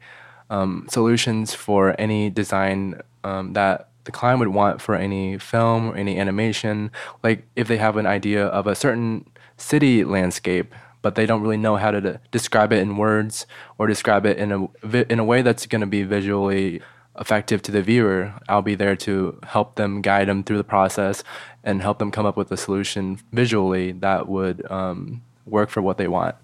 [0.49, 5.97] um, solutions for any design um, that the client would want for any film or
[5.97, 6.91] any animation.
[7.23, 11.57] Like if they have an idea of a certain city landscape, but they don't really
[11.57, 13.47] know how to de- describe it in words
[13.79, 16.81] or describe it in a vi- in a way that's going to be visually
[17.19, 18.33] effective to the viewer.
[18.49, 21.23] I'll be there to help them, guide them through the process,
[21.65, 25.99] and help them come up with a solution visually that would um, work for what
[25.99, 26.37] they want.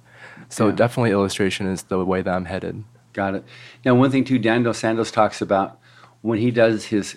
[0.49, 0.75] So Yeah.
[0.75, 2.85] definitely, illustration is the way that I'm headed.
[3.13, 3.45] Got it.
[3.85, 5.79] Now, one thing too, Dan Dos Santos talks about
[6.21, 7.17] when he does his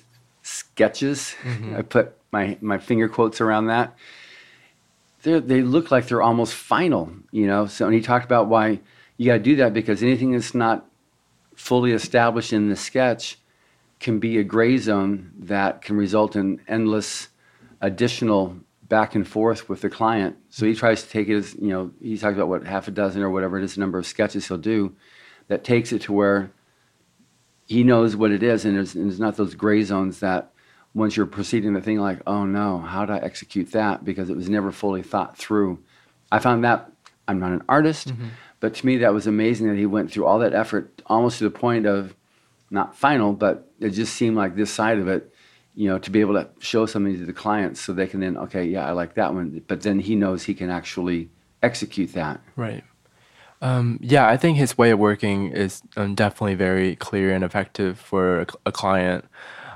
[0.50, 1.36] sketches.
[1.44, 1.76] Mm-hmm.
[1.76, 3.96] I put my my finger quotes around that.
[5.24, 7.68] They they look like they're almost final, you know.
[7.68, 8.80] So, and he talked about why
[9.18, 10.86] you got to do that because anything that's not
[11.56, 13.38] fully established in the sketch
[14.00, 17.28] can be a gray zone that can result in endless
[17.82, 18.56] additional
[18.88, 20.38] back and forth with the client.
[20.50, 22.92] So he tries to take it as, you know, he talks about what half a
[22.92, 24.96] dozen or whatever it is, the number of sketches he'll do
[25.48, 26.52] that takes it to where
[27.69, 30.51] he knows what it is and there's, and there's not those gray zones that
[30.95, 34.03] once you're proceeding the thing like, oh no, how do I execute that?
[34.03, 35.77] Because it was never fully thought through.
[36.32, 36.91] I found that
[37.27, 38.29] I'm not an artist, mm-hmm.
[38.60, 41.43] but to me that was amazing that he went through all that effort almost to
[41.43, 42.15] the point of
[42.71, 45.32] not final, but it just seemed like this side of it,
[45.75, 48.36] you know, to be able to show something to the clients so they can then,
[48.36, 49.63] okay, yeah, I like that one.
[49.67, 51.29] But then he knows he can actually
[51.62, 52.41] execute that.
[52.55, 52.84] Right.
[53.62, 58.00] Um, yeah, I think his way of working is um, definitely very clear and effective
[58.00, 59.26] for a, a client.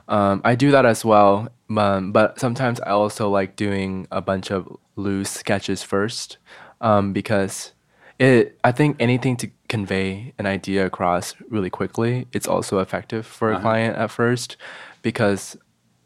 [0.07, 4.51] Um, I do that as well, um, but sometimes I also like doing a bunch
[4.51, 6.37] of loose sketches first
[6.81, 7.73] um, because
[8.19, 8.57] it.
[8.63, 13.55] I think anything to convey an idea across really quickly, it's also effective for a
[13.55, 13.61] Uh-huh.
[13.61, 14.55] client at first
[15.01, 15.57] because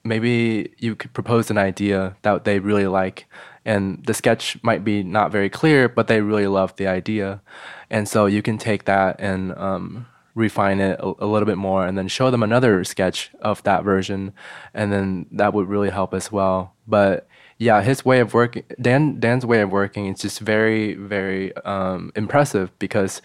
[0.04, 3.26] maybe you could propose an idea that they really like
[3.68, 7.42] and the sketch might be not very clear but they really love the idea.
[7.90, 11.86] And so you can take that and um, refine it a, a, little bit more
[11.86, 14.34] and then show them another sketch of that version.
[14.74, 16.74] And then that would really help as well.
[16.88, 17.28] But
[17.60, 22.12] yeah his way of working dan dan's way of working is just very very um,
[22.16, 23.20] impressive because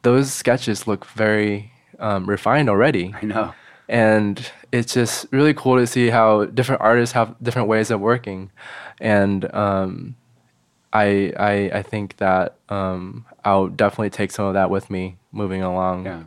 [0.00, 3.14] those sketches look very um, refined already.
[3.20, 3.54] I know
[3.92, 8.50] and it's just really cool to see how different artists have different ways of working
[9.00, 10.16] and um,
[10.92, 15.62] I, I I think that um, I'll definitely take some of that with me moving
[15.62, 16.22] along yeah.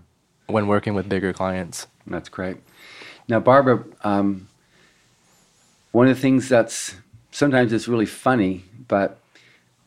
[0.48, 1.88] when working with bigger clients.
[2.08, 2.58] That's great.
[3.28, 4.48] Now, Barbara, um,
[5.92, 6.96] one of the things that's
[7.32, 9.20] sometimes it's really funny, but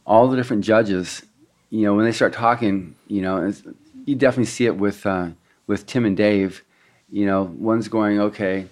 [0.06, 1.24] all the different judges,
[1.70, 3.52] you know, when they start talking, you know,
[4.04, 5.30] you definitely see it with uh,
[5.66, 6.64] with Tim and Dave.
[7.10, 8.66] You know, one's going, okay,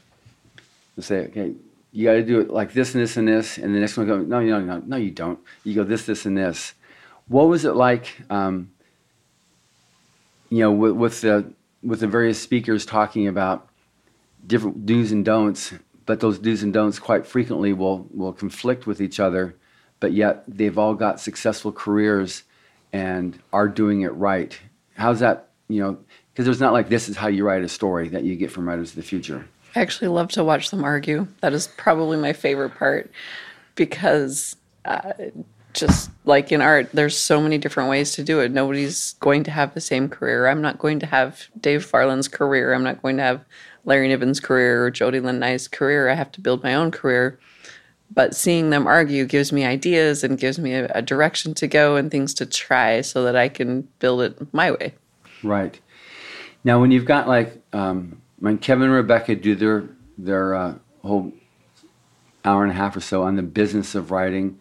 [0.96, 1.52] let's say, okay,
[1.92, 4.06] you got to do it like this and this and this, and the next one
[4.06, 5.38] goes, no, no, no, no, you don't.
[5.64, 6.74] You go this, this, and this.
[7.28, 8.14] What was it like?
[8.28, 8.70] Um,
[10.50, 13.68] you know, with, with the with the various speakers talking about
[14.46, 15.72] different do's and don'ts,
[16.04, 19.56] but those do's and don'ts quite frequently will will conflict with each other,
[19.98, 22.44] but yet they've all got successful careers
[22.92, 24.58] and are doing it right.
[24.94, 25.48] How's that?
[25.68, 25.98] You know,
[26.36, 28.68] because there's not like this is how you write a story that you get from
[28.68, 29.48] Writers of the Future.
[29.74, 31.26] I actually love to watch them argue.
[31.40, 33.10] That is probably my favorite part
[33.74, 35.14] because uh,
[35.72, 38.52] just like in art, there's so many different ways to do it.
[38.52, 40.46] Nobody's going to have the same career.
[40.46, 42.74] I'm not going to have Dave Farland's career.
[42.74, 43.42] I'm not going to have
[43.86, 46.10] Larry Niven's career or Jody Lynn Nye's career.
[46.10, 47.38] I have to build my own career.
[48.12, 51.96] But seeing them argue gives me ideas and gives me a, a direction to go
[51.96, 54.92] and things to try so that I can build it my way.
[55.42, 55.80] Right.
[56.66, 61.32] Now, when you've got like um, when Kevin and Rebecca do their their uh, whole
[62.44, 64.58] hour and a half or so on the business of writing.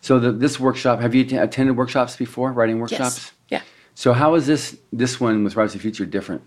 [0.00, 3.30] So the, this workshop, have you t- attended workshops before, writing workshops?
[3.48, 3.62] Yes.
[3.62, 3.62] Yeah.
[3.94, 6.42] So how is this this one with Writers of the Future different?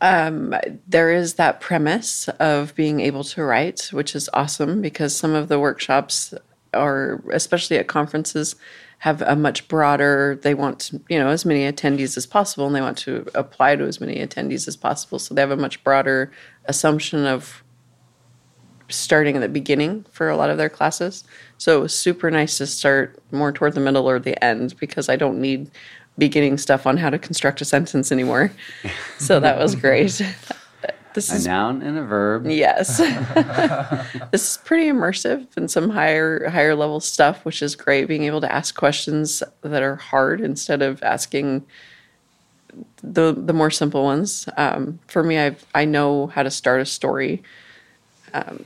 [0.00, 0.52] Um,
[0.88, 5.46] there is that premise of being able to write, which is awesome because some of
[5.46, 6.34] the workshops
[6.74, 8.56] are, especially at conferences,
[8.98, 12.80] have a much broader they want you know as many attendees as possible and they
[12.80, 15.18] want to apply to as many attendees as possible.
[15.18, 16.32] So they have a much broader
[16.64, 17.62] assumption of
[18.90, 21.24] starting at the beginning for a lot of their classes.
[21.58, 25.08] So it was super nice to start more toward the middle or the end because
[25.08, 25.70] i don't need
[26.16, 28.52] beginning stuff on how to construct a sentence anymore.
[29.18, 30.20] So that was great
[31.14, 32.46] this a is, noun and a verb.
[32.46, 32.98] Yes.
[34.30, 38.06] this is pretty immersive and some higher higher level stuff, which is great.
[38.06, 41.66] Being able to ask questions that are hard instead of asking
[43.02, 44.48] the the more simple ones.
[44.56, 47.42] Um, for me, I I know how to start a story,
[48.34, 48.64] um,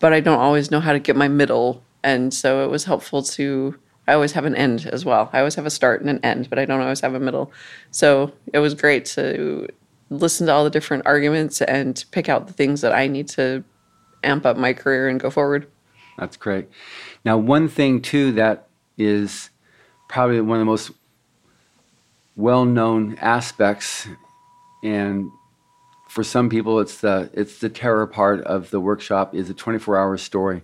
[0.00, 3.22] but I don't always know how to get my middle, and so it was helpful
[3.22, 3.78] to.
[4.08, 5.30] I always have an end as well.
[5.32, 7.52] I always have a start and an end, but I don't always have a middle.
[7.92, 9.68] So it was great to
[10.12, 13.64] listen to all the different arguments and pick out the things that I need to
[14.22, 15.66] amp up my career and go forward.
[16.18, 16.68] That's great.
[17.24, 19.50] Now, one thing too that is
[20.08, 20.90] probably one of the most
[22.36, 24.06] well-known aspects,
[24.82, 25.30] and
[26.08, 30.18] for some people, it's the it's the terror part of the workshop is a 24-hour
[30.18, 30.62] story.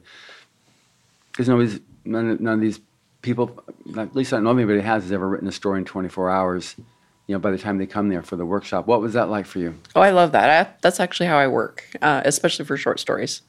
[1.32, 2.80] Because none, none of these
[3.22, 3.62] people,
[3.96, 6.76] at least I don't know anybody has, has ever written a story in 24 hours
[7.28, 8.86] you know, by the time they come there for the workshop.
[8.86, 9.78] What was that like for you?
[9.94, 10.66] Oh, I love that.
[10.66, 13.42] I, that's actually how I work, uh, especially for short stories.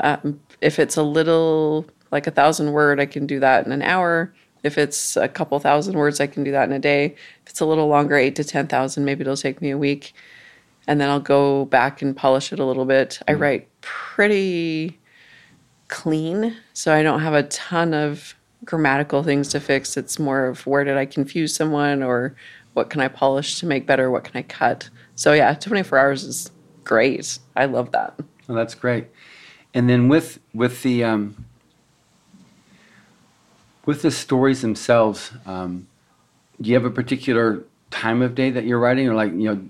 [0.00, 3.82] Um, if it's a little like a thousand word, I can do that in an
[3.82, 4.34] hour.
[4.64, 7.14] If it's a couple thousand words, I can do that in a day.
[7.44, 10.12] If it's a little longer, eight to 10,000, maybe it'll take me a week.
[10.88, 13.10] And then I'll go back and polish it a little bit.
[13.10, 13.30] Mm-hmm.
[13.30, 14.98] I write pretty
[15.86, 19.96] clean, so I don't have a ton of grammatical things to fix.
[19.96, 22.34] It's more of where did I confuse someone or
[22.80, 24.10] what can I polish to make better?
[24.10, 24.88] What can I cut?
[25.14, 26.50] So yeah, 24 hours is
[26.82, 27.38] great.
[27.54, 28.18] I love that.
[28.48, 29.08] Well, that's great.
[29.74, 31.44] And then with with the um,
[33.84, 35.88] with the stories themselves, um,
[36.58, 39.68] do you have a particular time of day that you're writing, or like you know,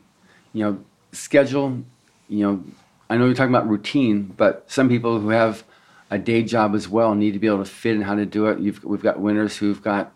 [0.52, 1.82] you know, schedule?
[2.28, 2.64] You know,
[3.10, 5.64] I know you're talking about routine, but some people who have
[6.10, 8.46] a day job as well need to be able to fit in how to do
[8.46, 8.60] it.
[8.60, 10.12] You've, we've got winners who've got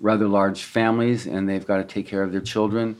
[0.00, 2.96] rather large families and they've got to take care of their children.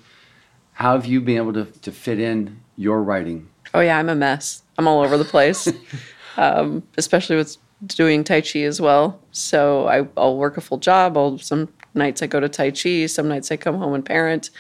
[0.73, 3.49] How have you been able to, to fit in your writing?
[3.75, 4.63] Oh, yeah, I'm a mess.
[4.79, 5.69] I'm all over the place,
[6.37, 9.21] um, especially with doing Tai Chi as well.
[9.33, 11.17] So I, will work a full job.
[11.17, 14.51] I'll, some nights I go to Tai Chi, some nights I come home and parent.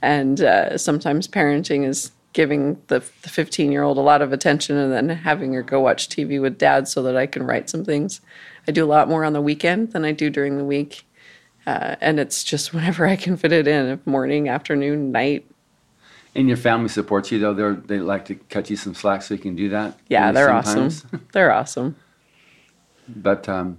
[0.00, 4.92] And uh, sometimes parenting is giving the 15 year old a lot of attention and
[4.92, 8.20] then having her go watch TV with dad so that I can write some things.
[8.66, 11.04] I do a lot more on the weekend than I do during the week
[11.66, 15.46] Uh, and it's just whenever I can fit it in morning, afternoon, night.
[16.34, 17.54] And your family supports you, though.
[17.54, 19.98] They're, they like to cut you some slack so you can do that.
[20.08, 21.04] Yeah, they're sometimes.
[21.04, 21.26] awesome.
[21.32, 21.96] they're awesome.
[23.08, 23.78] But um,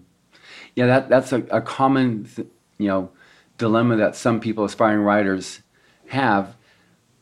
[0.76, 3.10] yeah, that that's a, a common, th- you know,
[3.58, 5.62] dilemma that some people, aspiring writers,
[6.08, 6.56] have.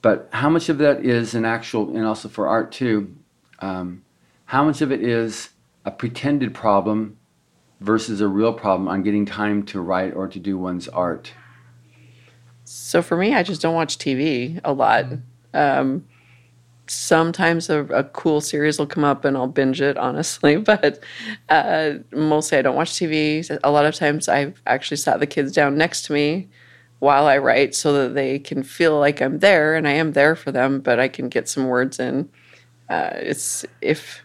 [0.02, 3.16] But how much of that is an actual, and also for art too,
[3.60, 4.04] um,
[4.46, 5.50] how much of it is
[5.86, 7.18] a pretended problem
[7.82, 11.34] versus a real problem on getting time to write or to do one's art?
[12.64, 15.06] So for me, I just don't watch TV a lot.
[15.54, 16.06] Um,
[16.88, 20.56] sometimes a, a, cool series will come up and I'll binge it, honestly.
[20.66, 21.00] But
[21.50, 23.60] uh, mostly I don't watch TV.
[23.64, 26.48] A lot of times I've actually sat the kids down next to me
[27.00, 30.36] while I write so that they can feel like I'm there and I am there
[30.36, 32.30] for them, but I can get some words in.
[32.90, 34.24] Uh, it's if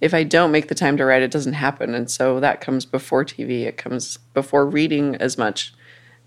[0.00, 1.94] if I don't make the time to write, it doesn't happen.
[1.94, 3.64] And so that comes before TV.
[3.64, 5.74] It comes before reading as much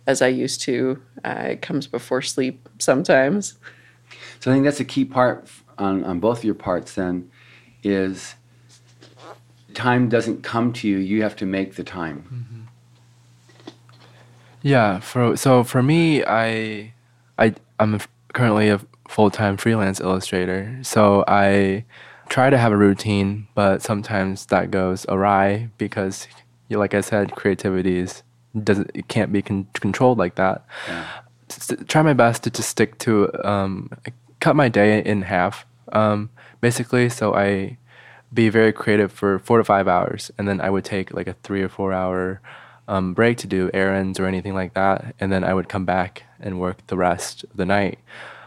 [0.05, 1.01] as I used to.
[1.23, 3.55] Uh, it comes before sleep sometimes.
[4.39, 5.47] So I think that's a key part
[5.77, 7.31] on, on both of your parts then
[7.83, 8.35] is
[9.73, 12.23] time doesn't come to you, you have to make the time.
[12.23, 12.61] Mm-hmm.
[14.63, 16.93] Yeah, for so for me, I
[17.39, 17.99] I I'm
[18.33, 20.79] currently a full-time freelance illustrator.
[20.83, 21.85] So I
[22.31, 26.29] try to have a routine, but sometimes that goes awry because,
[26.69, 28.23] like I said, creativity is
[28.63, 30.65] doesn't it can't be con- controlled like that.
[30.87, 31.07] Yeah.
[31.87, 33.91] try my best to just stick to um,
[34.39, 36.29] cut my day in half, um,
[36.61, 37.09] basically.
[37.09, 37.77] So I
[38.33, 41.35] be very creative for four to five hours, and then I would take like a
[41.43, 42.39] three or four hour
[42.87, 46.23] um, break to do errands or anything like that, and then I would come back
[46.39, 47.99] and work the rest of the night.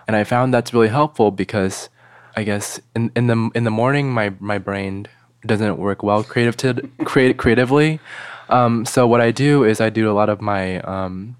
[0.07, 1.91] And I found that's really helpful because
[2.37, 5.07] I guess in, in the in the morning my my brain
[5.47, 8.01] doesn't work well creative to create creatively.
[8.49, 11.37] Um, so what I do is I do a lot of my um,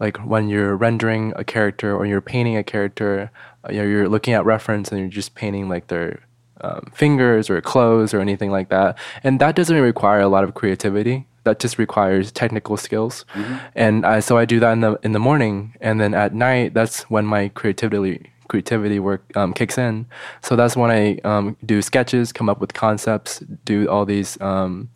[0.00, 3.30] like when you're rendering a character or you're painting a character,
[3.64, 6.20] uh, you know, you're looking at reference and you're just painting like their
[6.60, 10.54] um, fingers or clothes or anything like that, and that doesn't require a lot of
[10.54, 11.26] creativity.
[11.44, 13.56] That just requires technical skills, mm-hmm.
[13.76, 16.74] and I, so I do that in the in the morning, and then at night
[16.74, 20.06] that's when my creativity creativity work um, kicks in.
[20.42, 24.88] So that's when I um, do sketches, come up with concepts, do all these um,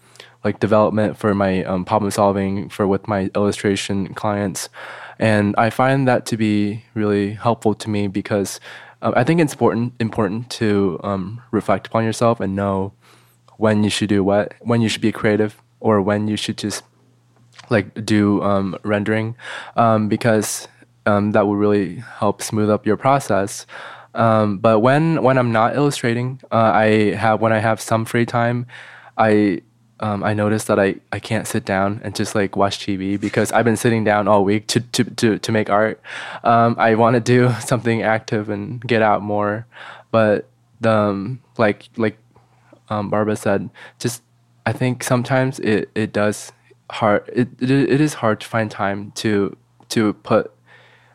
[0.45, 4.69] like development for my um, problem solving for with my illustration clients,
[5.19, 8.59] and I find that to be really helpful to me because
[9.03, 12.93] uh, I think it's important important to um, reflect upon yourself and know
[13.59, 16.83] when you should do what, when you should be creative, or when you should just
[17.69, 19.37] like do um, rendering,
[20.09, 20.67] because
[21.07, 23.67] um, that will really help smooth up your process.
[24.15, 28.27] Um, but when when I'm not illustrating, uh, I have when I have some free
[28.27, 28.67] time,
[29.17, 29.63] I
[30.01, 33.53] um, I notice that I, I can't sit down and just like watch TV because
[33.53, 36.01] I've been sitting down all week to to to, to make art.
[36.43, 39.67] Um, I want to do something active and get out more,
[40.11, 40.49] but
[40.81, 42.19] the um, like like
[42.89, 44.23] um, Barbara said, just
[44.67, 46.53] I think sometimes it, it does
[46.91, 49.57] hard it, it it is hard to find time to
[49.91, 50.53] to put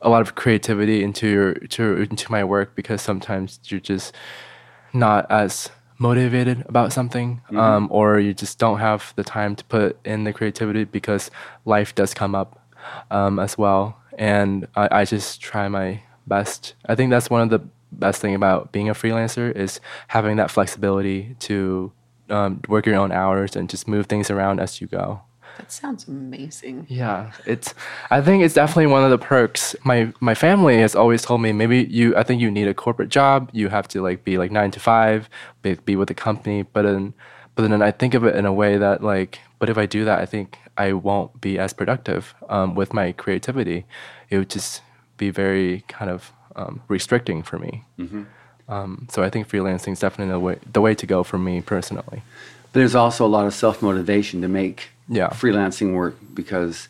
[0.02, 4.14] a lot of creativity into your to, into my work because sometimes you're just
[4.94, 7.58] not as motivated about something mm-hmm.
[7.58, 11.32] um, or you just don't have the time to put in the creativity because
[11.64, 12.60] life does come up
[13.12, 13.98] um, as well.
[14.18, 16.76] And I, I just try my best.
[16.86, 17.60] I think that's one of the
[17.92, 19.80] best thing about being a freelancer is
[20.10, 21.92] having that flexibility to
[22.30, 25.22] um, work your own hours and just move things around as you go
[25.58, 26.86] that sounds amazing.
[26.90, 27.74] Yeah, it's.
[28.10, 29.76] I think it's definitely one of the perks.
[29.84, 32.16] My my family has always told me maybe you.
[32.16, 33.50] I think you need a corporate job.
[33.54, 35.30] You have to like be like nine to five,
[35.62, 36.64] be, be with the company.
[36.64, 37.14] But then,
[37.56, 40.06] but then I think of it in a way that like, but if I do
[40.06, 43.86] that, I think I won't be as productive um, with my creativity.
[44.30, 44.82] It would just
[45.18, 47.84] be very kind of um, restricting for me.
[47.98, 48.24] Mm-hmm.
[48.68, 51.62] Um, so I think freelancing is definitely the way the way to go for me
[51.62, 52.24] personally.
[52.72, 55.30] But there's also a lot of self motivation to make yeah.
[55.30, 56.88] freelancing work because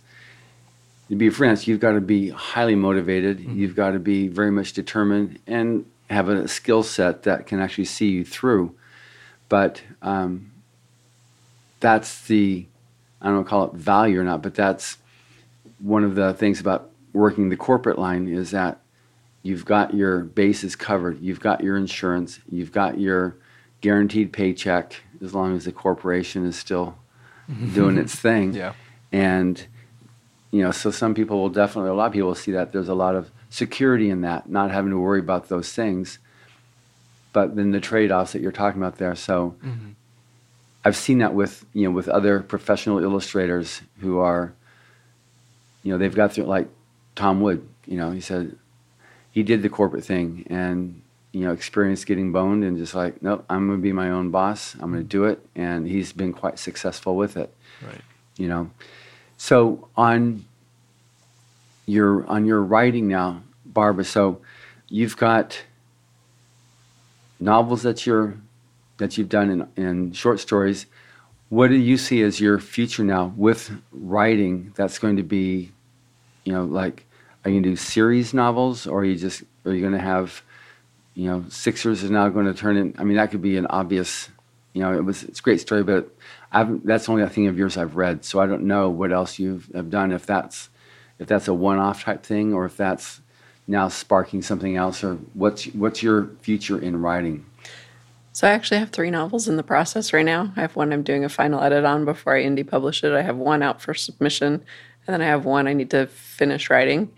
[1.10, 3.40] to be a freelance, you've got to be highly motivated.
[3.40, 3.58] Mm-hmm.
[3.60, 7.86] You've got to be very much determined and have a skill set that can actually
[7.86, 8.76] see you through.
[9.50, 10.52] But um,
[11.80, 12.66] that's the,
[13.22, 14.98] I don't know, call it value or not, but that's
[15.80, 18.80] one of the things about working the corporate line is that
[19.44, 21.22] you've got your bases covered.
[21.22, 22.40] You've got your insurance.
[22.50, 23.36] You've got your
[23.82, 26.98] guaranteed paycheck as long as the corporation is still
[27.74, 28.54] doing its thing.
[28.54, 28.74] Yeah.
[29.12, 29.66] And,
[30.52, 32.90] you know, so some people will definitely, a lot of people will see that there's
[32.90, 36.20] a lot of security in that, not having to worry about those things.
[37.34, 39.16] But then the trade offs that you're talking about there.
[39.16, 39.92] So mm-hmm.
[40.84, 44.54] I've seen that with, you know, with other professional illustrators who are
[45.86, 46.68] you know, they've got through like
[47.16, 47.66] Tom Wood.
[47.86, 48.58] You know, he said
[49.32, 51.02] he did the corporate thing and
[51.36, 54.32] you know experience getting boned and just like, nope, I'm going to be my own
[54.32, 54.74] boss.
[54.76, 57.54] I'm going to do it, and he's been quite successful with it.
[57.86, 58.02] Right.
[58.38, 58.72] You know,
[59.36, 60.46] so on
[61.86, 64.06] your on your writing now, Barbara.
[64.06, 64.40] So
[64.88, 65.62] you've got
[67.38, 68.38] novels that you're
[68.98, 70.86] that you've done in, in short stories.
[71.50, 74.72] What do you see as your future now with writing?
[74.78, 75.72] That's going to be,
[76.46, 77.06] you know, like,
[77.44, 80.00] are you going to do series novels, or are you just are you going to
[80.00, 80.42] have,
[81.16, 82.94] you know, Sixers is now going to turn in?
[82.98, 84.30] I mean, that could be an obvious,
[84.74, 86.14] you know, it was it's a great story, but
[86.52, 89.40] I've, that's only a thing of yours I've read, so I don't know what else
[89.40, 90.12] you have done.
[90.12, 90.70] If that's
[91.18, 93.22] if that's a one-off type thing, or if that's
[93.68, 97.46] now sparking something else, or what's what's your future in writing?
[98.34, 100.52] So I actually have three novels in the process right now.
[100.58, 103.14] I have one I'm doing a final edit on before I indie publish it.
[103.14, 106.70] I have one out for submission, and then I have one I need to finish
[106.70, 107.14] writing,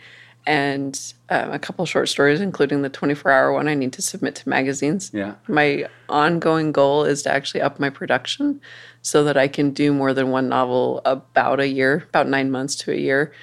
[0.48, 4.34] and um, a couple short stories, including the 24 hour one I need to submit
[4.36, 5.12] to magazines.
[5.14, 5.36] Yeah.
[5.50, 8.62] My ongoing goal is to actually up my production
[9.02, 12.78] so that I can do more than one novel about a year, about nine months
[12.78, 13.34] to a year.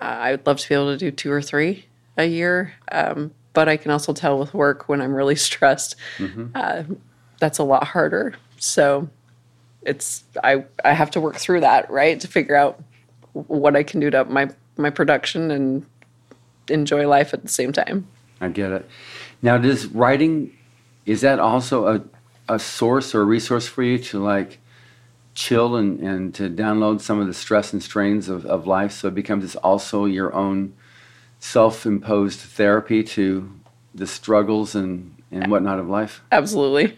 [0.00, 1.86] Uh, I would love to be able to do two or three
[2.18, 5.96] a year, um, but I can also tell with work when I'm really stressed.
[6.54, 6.82] Uh,
[7.40, 8.34] that's a lot harder.
[8.58, 9.08] So
[9.80, 12.82] it's I I have to work through that right to figure out
[13.32, 15.86] what I can do to up my my production and
[16.68, 18.06] enjoy life at the same time.
[18.40, 18.88] I get it.
[19.40, 20.56] Now, does writing
[21.04, 22.02] is that also a
[22.48, 24.58] a source or a resource for you to like
[25.34, 29.08] chill and, and to download some of the stress and strains of, of life so
[29.08, 30.74] it becomes also your own
[31.38, 33.50] self-imposed therapy to
[33.94, 36.96] the struggles and, and whatnot of life Absolutely.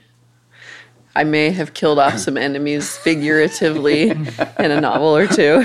[1.16, 5.64] I may have killed off some enemies figuratively in a novel or two.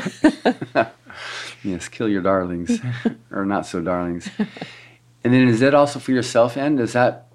[1.63, 2.79] yes kill your darlings
[3.31, 4.29] or not so darlings.
[5.23, 7.27] And then is that also for yourself and is that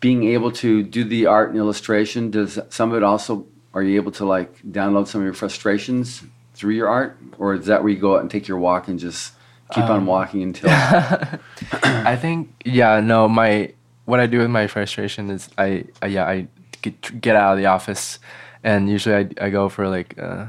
[0.00, 3.96] being able to do the art and illustration does some of it also are you
[3.96, 6.22] able to like download some of your frustrations
[6.54, 7.16] through your art?
[7.38, 9.34] Or is that where you go out and take your walk and just
[9.72, 10.70] keep on walking until
[11.82, 13.74] I think yeah no my
[14.06, 16.48] what I do with my frustration is I, I yeah I
[16.82, 18.18] get, get out of the office.
[18.62, 20.46] And usually I, I go for like uh,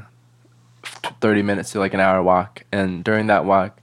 [1.20, 2.64] 30 minutes to like an hour walk.
[2.72, 3.80] And during that walk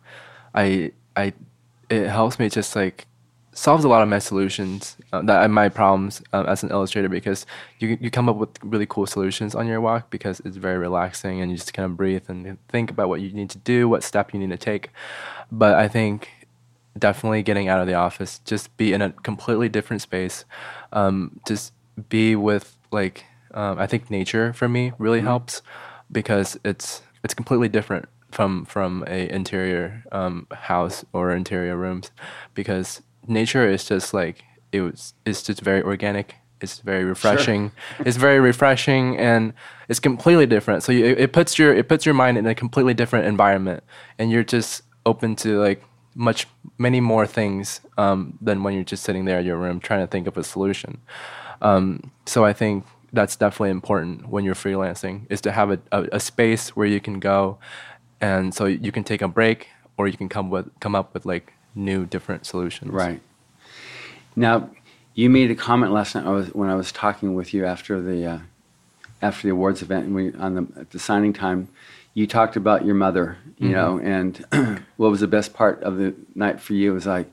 [0.53, 1.33] I I
[1.89, 3.05] it helps me just like
[3.53, 7.45] solves a lot of my solutions uh, that my problems um, as an illustrator because
[7.79, 11.41] you you come up with really cool solutions on your walk because it's very relaxing
[11.41, 14.03] and you just kind of breathe and think about what you need to do what
[14.03, 14.89] step you need to take.
[15.51, 16.29] But I think
[16.97, 20.45] definitely getting out of the office just be in a completely different space
[20.91, 21.71] um, just
[22.09, 25.61] be with like um, I think nature for me really helps
[26.11, 32.09] because it's it's completely different from from a interior um, house or interior rooms
[32.53, 38.15] because nature is just like it was it's just very organic it's very refreshing it's
[38.15, 39.53] very refreshing and
[39.89, 40.83] it's completely different.
[40.83, 43.83] So you, it, it puts your it puts your mind in a completely different environment
[44.17, 45.83] and you're just open to like
[46.15, 46.47] much
[46.77, 50.07] many more things um, than when you're just sitting there in your room trying to
[50.07, 51.01] think of a solution.
[51.59, 56.07] Um, so i think that's definitely important when you're freelancing is to have a, a,
[56.13, 57.57] a space where you can go
[58.19, 61.25] and so you can take a break or you can come with come up with
[61.25, 62.91] like new different solutions.
[62.91, 63.21] Right.
[64.35, 64.69] Now
[65.13, 68.01] you made a comment last night I was, when i was talking with you after
[68.01, 68.39] the uh,
[69.21, 71.69] after the awards event and we on the at the signing time
[72.13, 74.45] you talked about your mother you know and
[74.97, 77.31] what was the best part of the night for you was like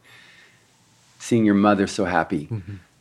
[1.25, 2.49] seeing your mother so happy.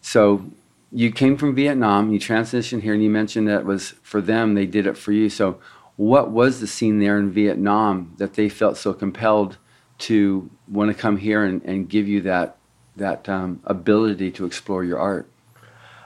[0.01, 0.45] So
[0.93, 4.53] you came from vietnam you transitioned here and you mentioned that it was for them
[4.53, 5.29] they did it for you.
[5.29, 5.59] So
[5.95, 9.57] what was the scene there in vietnam that they felt so compelled
[9.99, 12.57] to want to come here and, and give you that
[12.95, 15.29] that um, ability to explore your art?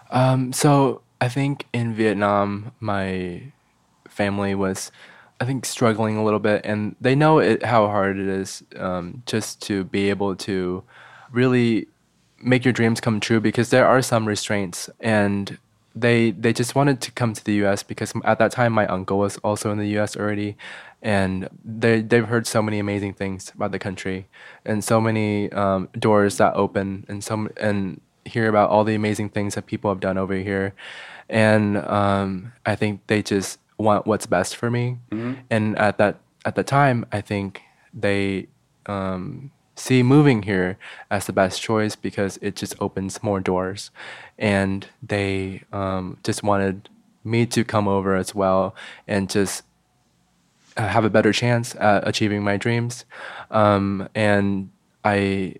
[0.09, 3.51] Um, so I think in Vietnam, my
[4.07, 4.91] family was,
[5.39, 9.23] I think, struggling a little bit, and they know it, how hard it is um,
[9.25, 10.83] just to be able to
[11.31, 11.87] really
[12.41, 15.57] make your dreams come true because there are some restraints, and
[15.95, 17.83] they they just wanted to come to the U.S.
[17.83, 20.15] because at that time my uncle was also in the U.S.
[20.15, 20.57] already,
[21.01, 24.27] and they they've heard so many amazing things about the country,
[24.65, 29.29] and so many um, doors that open, and some and hear about all the amazing
[29.29, 30.73] things that people have done over here,
[31.29, 34.97] and um, I think they just want what's best for me,
[35.49, 37.61] and at that at the time I think
[37.93, 38.47] they
[38.85, 40.77] um, see moving here
[41.09, 43.91] as the best choice because it just opens more doors,
[44.37, 46.89] and they um, just wanted
[47.23, 48.73] me to come over as well
[49.07, 49.63] and just
[50.77, 53.05] have a better chance at achieving my dreams.
[53.51, 54.69] Um, and
[55.03, 55.55] I,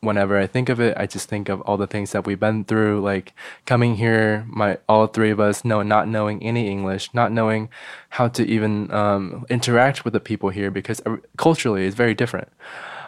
[0.00, 2.64] whenever I think of it, I just think of all the things that we've been
[2.64, 3.32] through, like
[3.66, 7.68] coming here, my all three of us know not knowing any English, not knowing
[8.10, 12.48] how to even um, interact with the people here because uh, culturally it's very different.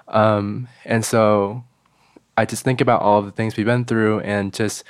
[0.09, 1.65] Um, and so
[2.37, 4.85] I just think about all the things we've been through and just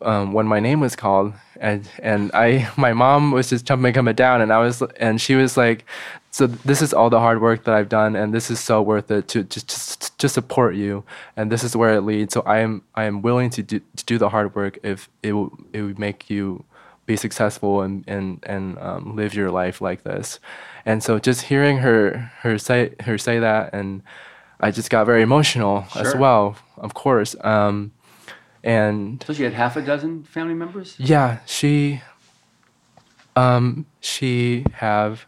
[0.00, 4.16] um, when my name was called and and I my mom was just jumping and
[4.16, 5.84] down and I was and she was like
[6.30, 9.10] so this is all the hard work that I've done and this is so worth
[9.10, 11.04] it to just to, to support you
[11.36, 12.32] and this is where it leads.
[12.32, 15.34] So I am I am willing to do to do the hard work if it
[15.34, 16.64] will it would make you
[17.04, 20.40] be successful and and and um, live your life like this.
[20.86, 24.02] And so just hearing her her say her say that and
[24.62, 26.06] I just got very emotional sure.
[26.06, 27.92] as well of course um,
[28.64, 30.94] and so she had half a dozen family members.
[30.98, 32.00] Yeah, she.
[33.34, 35.24] Um, she have,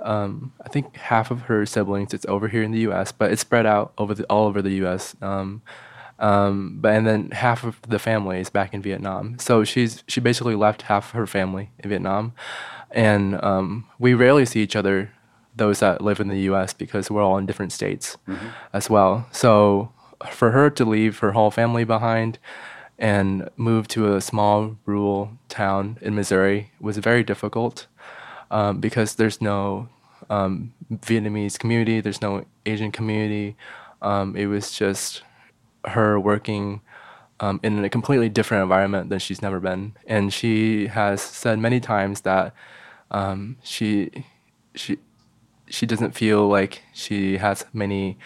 [0.00, 2.12] um, I think half of her siblings.
[2.12, 4.72] It's over here in the U.S., but it's spread out over the all over the
[4.72, 5.14] U.S.
[5.22, 5.62] Um,
[6.18, 9.38] um, but and then half of the family is back in Vietnam.
[9.38, 12.34] So she's she basically left half her family in Vietnam,
[12.90, 15.12] and um, we rarely see each other.
[15.60, 16.72] Those that live in the U.S.
[16.72, 18.48] because we're all in different states mm-hmm.
[18.72, 19.28] as well.
[19.30, 19.92] So
[20.30, 22.38] for her to leave her whole family behind
[22.98, 27.86] and move to a small rural town in Missouri was very difficult
[28.50, 29.90] um, because there's no
[30.30, 33.54] um, Vietnamese community, there's no Asian community.
[34.00, 35.22] Um, it was just
[35.84, 36.80] her working
[37.40, 41.80] um, in a completely different environment than she's never been, and she has said many
[41.80, 42.54] times that
[43.10, 44.24] um, she
[44.74, 44.98] she
[45.70, 48.18] she doesn't feel like she has many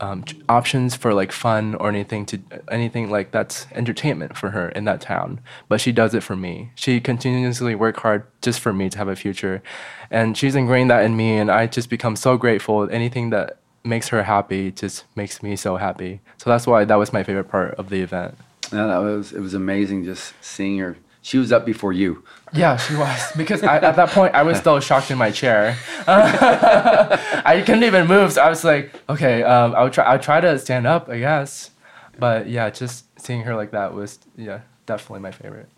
[0.00, 2.40] um, options for like fun or anything to
[2.70, 5.40] anything like that's entertainment for her in that town.
[5.68, 6.72] But she does it for me.
[6.74, 9.62] She continuously work hard just for me to have a future,
[10.10, 11.38] and she's ingrained that in me.
[11.38, 12.88] And I just become so grateful.
[12.90, 16.20] Anything that makes her happy just makes me so happy.
[16.38, 18.36] So that's why that was my favorite part of the event.
[18.72, 22.24] Yeah, that was it was amazing just seeing her she was up before you.
[22.52, 25.78] Yeah, she was because I, at that point I was still shocked in my chair.
[26.06, 28.32] I couldn't even move.
[28.32, 30.04] So I was like, okay, um, I'll try.
[30.04, 31.70] I'll try to stand up, I guess.
[32.18, 35.68] But yeah, just seeing her like that was yeah definitely my favorite.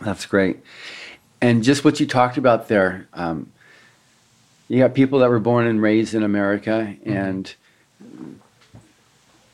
[0.00, 0.60] That's great.
[1.40, 3.52] And just what you talked about there, um,
[4.68, 7.12] you got people that were born and raised in America, mm-hmm.
[7.12, 7.54] and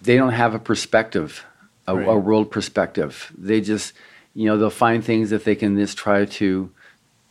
[0.01, 1.45] they don't have a perspective,
[1.87, 2.09] a, right.
[2.09, 3.33] a world perspective.
[3.37, 3.95] They just
[4.35, 6.71] you know, they'll find things that they can just try to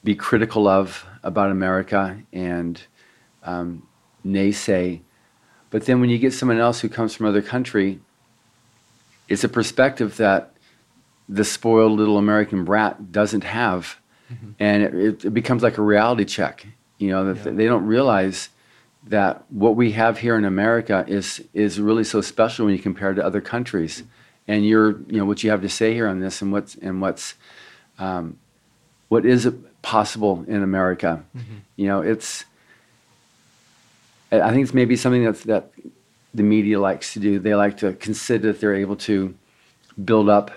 [0.03, 2.81] be critical of about America and
[3.43, 3.87] um,
[4.25, 5.01] naysay.
[5.69, 7.99] But then when you get someone else who comes from another country,
[9.29, 10.53] it's a perspective that
[11.29, 13.97] the spoiled little American brat doesn't have.
[14.31, 14.51] Mm-hmm.
[14.59, 16.65] And it, it, becomes like a reality check.
[16.97, 17.55] You know, that yeah.
[17.55, 18.49] they don't realize
[19.07, 23.11] that what we have here in America is, is really so special when you compare
[23.11, 24.03] it to other countries
[24.47, 27.01] and your you know what you have to say here on this and what's and
[27.01, 27.35] what's
[27.99, 28.37] um,
[29.09, 31.23] what is possible in America.
[31.35, 31.55] Mm-hmm.
[31.75, 32.45] You know, it's
[34.31, 35.71] I think it's maybe something that's that
[36.33, 37.39] the media likes to do.
[37.39, 39.35] They like to consider that they're able to
[40.03, 40.51] build up,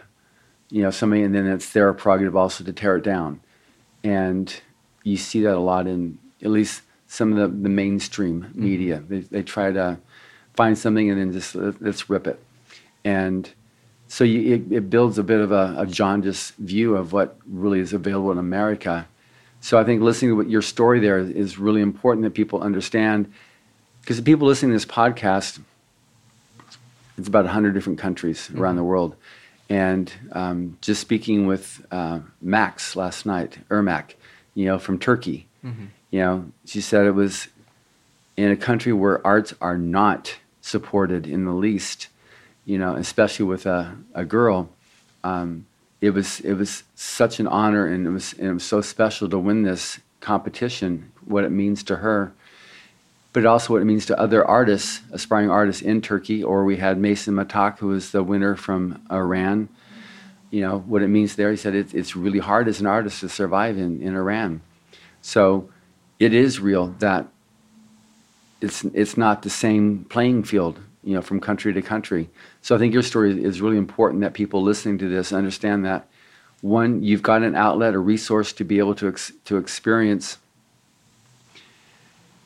[0.71, 3.41] you know, somebody, and then it's their prerogative also to tear it down.
[4.05, 4.55] And
[5.03, 8.65] you see that a lot in at least some of the, the mainstream mm-hmm.
[8.65, 9.03] media.
[9.09, 9.99] They, they try to
[10.55, 12.43] find something and then just let's rip it.
[13.05, 13.51] And
[14.15, 17.81] so you, it, it, builds a bit of a, a jaundiced view of what really
[17.81, 19.09] is available in America.
[19.61, 23.33] So I think listening to what your story there is really important that people understand,
[24.03, 25.59] because the people listening to this podcast,
[27.19, 28.61] it's about 100 different countries mm-hmm.
[28.61, 29.17] around the world.
[29.69, 34.13] And um, just speaking with uh, Max last night, Ermac,
[34.55, 35.87] you know, from Turkey, mm-hmm.
[36.13, 37.49] you know, she said it was
[38.37, 42.07] in a country where arts are not supported in the least
[42.65, 44.71] you know, especially with a, a girl,
[45.23, 45.67] um,
[46.01, 49.29] it was it was such an honor and it was and it was so special
[49.29, 51.11] to win this competition.
[51.25, 52.33] What it means to her,
[53.33, 56.43] but also what it means to other artists, aspiring artists in Turkey.
[56.43, 59.69] Or we had Mason Matak, who was the winner from Iran.
[60.51, 61.51] You know what it means there.
[61.51, 64.61] He said it, it's really hard as an artist to survive in, in Iran.
[65.23, 65.71] So
[66.19, 67.27] it is real that
[68.61, 72.29] it's it's not the same playing field you know, from country to country.
[72.63, 76.09] So I think your story is really important that people listening to this understand that
[76.61, 80.39] one, you've got an outlet, a resource to be able to ex- to experience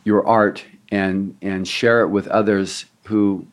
[0.04, 3.46] your art and and share it with others who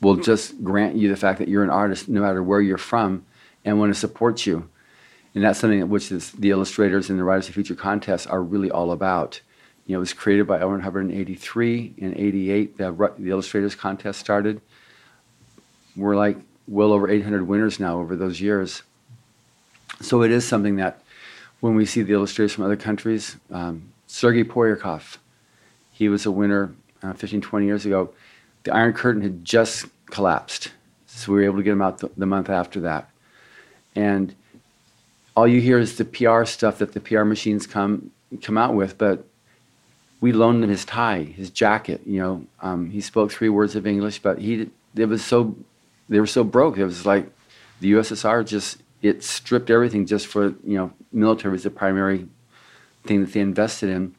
[0.00, 3.24] will just grant you the fact that you're an artist no matter where you're from
[3.64, 4.68] and want to support you.
[5.34, 8.70] And that's something which is the illustrators and the Writers of Future contest are really
[8.70, 9.40] all about
[9.86, 10.70] You know, it was created by L.
[10.70, 11.94] Ron Hubbard in 83.
[11.98, 14.60] In 88, the, the Illustrators Contest started.
[15.96, 18.82] We're like well over 800 winners now over those years.
[20.00, 21.02] So it is something that
[21.58, 25.18] when we see the illustrators from other countries, um, Sergei Poyarkov,
[25.92, 26.72] he was a winner
[27.02, 28.10] uh, 15, 20 years ago.
[28.62, 30.72] The Iron Curtain had just collapsed.
[31.06, 33.10] So we were able to get him out the, the month after that.
[33.94, 34.34] And
[35.36, 38.10] all you hear is the PR stuff that the PR machines come
[38.42, 39.24] come out with, but
[40.20, 42.02] we loaned him his tie, his jacket.
[42.04, 45.56] You know, um, he spoke three words of English, but he it was so
[46.08, 46.78] they were so broke.
[46.78, 47.30] It was like
[47.80, 52.28] the USSR just it stripped everything just for you know military was the primary
[53.04, 54.14] thing that they invested in,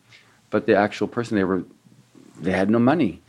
[0.50, 1.64] but the actual person they were
[2.40, 3.22] they had no money.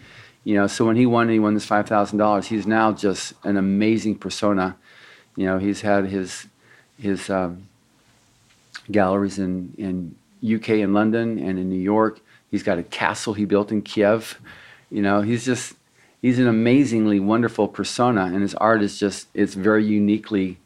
[0.44, 2.46] You know, so when he won, he won this five thousand dollars.
[2.46, 4.76] He's now just an amazing persona.
[5.36, 6.46] You know, he's had his
[6.98, 7.68] his um,
[8.90, 12.20] galleries in in UK and London and in New York.
[12.52, 14.38] He's got a castle he built in Kiev.
[14.90, 15.74] You know, he's just
[16.20, 20.58] he's an amazingly wonderful persona, and his art is just it's very uniquely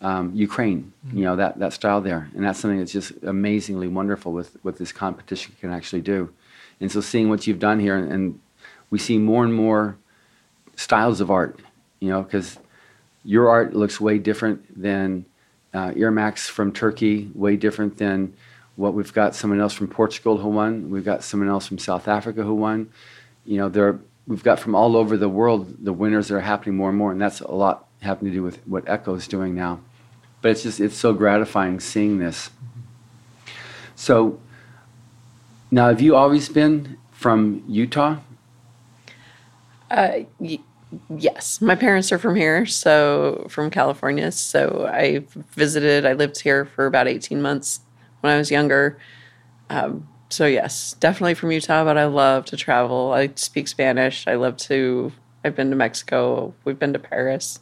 [0.00, 0.92] um, Ukraine.
[1.12, 4.78] You know that that style there, and that's something that's just amazingly wonderful with what
[4.78, 6.32] this competition can actually do.
[6.80, 8.40] And so, seeing what you've done here, and, and
[8.90, 9.96] we see more and more
[10.76, 11.58] styles of art.
[11.98, 12.60] You know, because
[13.24, 15.24] your art looks way different than
[15.72, 18.34] uh, Irmax from Turkey, way different than
[18.76, 20.90] what we've got someone else from Portugal who won.
[20.90, 22.90] We've got someone else from South Africa who won.
[23.44, 26.76] You know, there we've got from all over the world the winners that are happening
[26.76, 29.54] more and more, and that's a lot having to do with what Echo is doing
[29.54, 29.80] now.
[30.42, 32.50] But it's just it's so gratifying seeing this.
[33.94, 34.40] So
[35.70, 38.18] now, have you always been from Utah?
[39.90, 40.58] Uh, y-
[41.16, 44.32] yes, my parents are from here, so from California.
[44.32, 46.04] So I visited.
[46.04, 47.80] I lived here for about eighteen months
[48.24, 48.96] when I was younger.
[49.68, 51.84] Um, so yes, definitely from Utah.
[51.84, 53.12] But I love to travel.
[53.12, 54.26] I speak Spanish.
[54.26, 55.12] I love to.
[55.44, 56.54] I've been to Mexico.
[56.64, 57.60] We've been to Paris.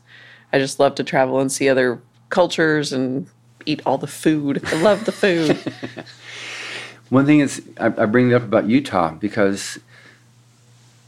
[0.53, 3.27] I just love to travel and see other cultures and
[3.67, 4.63] eat all the food.
[4.65, 5.59] I love the food.
[7.09, 9.81] One thing is, I, I bring it up about Utah because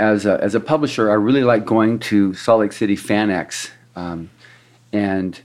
[0.01, 3.71] as a, as a publisher, I really like going to Salt Lake City FanX.
[3.95, 4.31] Um,
[4.93, 5.41] and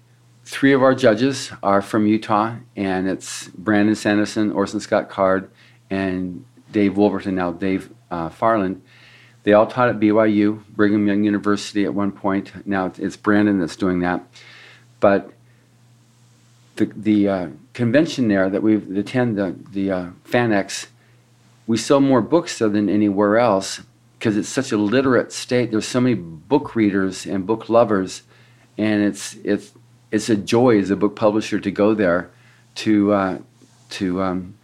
[0.49, 5.51] three of our judges are from Utah, and it's Brandon Sanderson, Orson Scott Card,
[5.91, 8.81] and Dave Wolverton, now Dave uh, Farland.
[9.43, 12.65] They all taught at BYU, Brigham Young University at one point.
[12.65, 14.27] Now it's- Brandon that's doing that.
[14.99, 15.31] But
[16.77, 20.09] the, the uh, convention there that we attend, the, the uh,
[21.67, 23.81] we sell more books there than anywhere else
[24.17, 25.69] because it's such a literate state.
[25.69, 28.23] There's so many book readers and book lovers,
[28.77, 29.71] and it's it's
[30.12, 32.30] it's a joy as a book publisher to go there
[32.76, 33.38] to uh,
[33.91, 34.55] to um,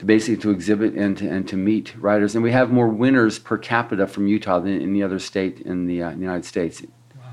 [0.00, 2.34] to basically to exhibit and to, and to meet writers.
[2.34, 6.02] And we have more winners per capita from Utah than any other state in the,
[6.02, 6.82] uh, United States.
[6.82, 7.24] Wow.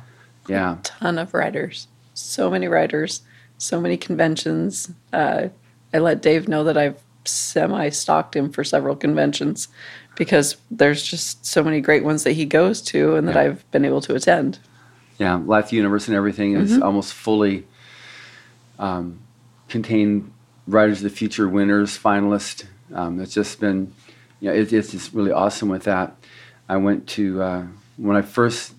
[0.50, 0.78] Yeah.
[0.84, 1.88] ton of writers.
[2.14, 3.22] So many writers.
[3.58, 4.92] So many conventions.
[5.14, 5.48] Uh,
[5.94, 9.70] I let Dave know that I've semi stalked him for several conventions
[10.16, 13.42] because there's just so many great ones that he goes to and that Yeah.
[13.44, 14.60] I've been able to attend.
[15.18, 17.66] Yeah, Life Universe and everything is almost fully
[18.78, 19.20] um,
[19.68, 20.32] contained
[20.68, 22.66] Writers of the Future winners, finalists.
[22.94, 23.94] Um, it's just been,
[24.40, 26.16] you know, it, it's just really awesome with that.
[26.70, 27.64] I went to, uh,
[27.96, 28.74] when I first,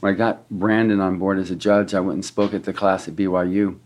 [0.00, 2.72] when I got Brandon on board as a judge, I went and spoke at the
[2.72, 3.78] class at BYU.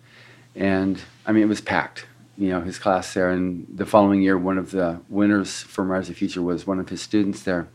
[0.57, 2.07] And I mean, it was packed,
[2.37, 3.31] you know, his class there.
[3.31, 6.81] And the following year, one of the winners from Writers of the Future was one
[6.81, 7.69] of his students there.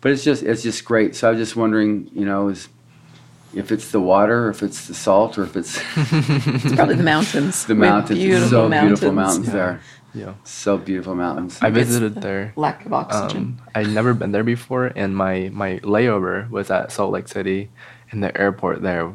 [0.00, 1.14] But it's just, it's just great.
[1.14, 2.68] So I was just wondering, you know, is,
[3.54, 7.02] if it's the water, or if it's the salt, or if it's It's probably the
[7.02, 7.64] mountains.
[7.66, 8.18] the We have mountains.
[8.18, 9.00] Beautiful so mountains.
[9.00, 9.80] beautiful mountains there.
[10.14, 10.34] Yeah.
[10.44, 11.58] So beautiful mountains.
[11.62, 12.52] I visited there.
[12.56, 13.58] Lack of oxygen.
[13.60, 17.70] Um, I'd never been there before, and my, my layover was at Salt Lake City.
[18.10, 19.10] In the airport there,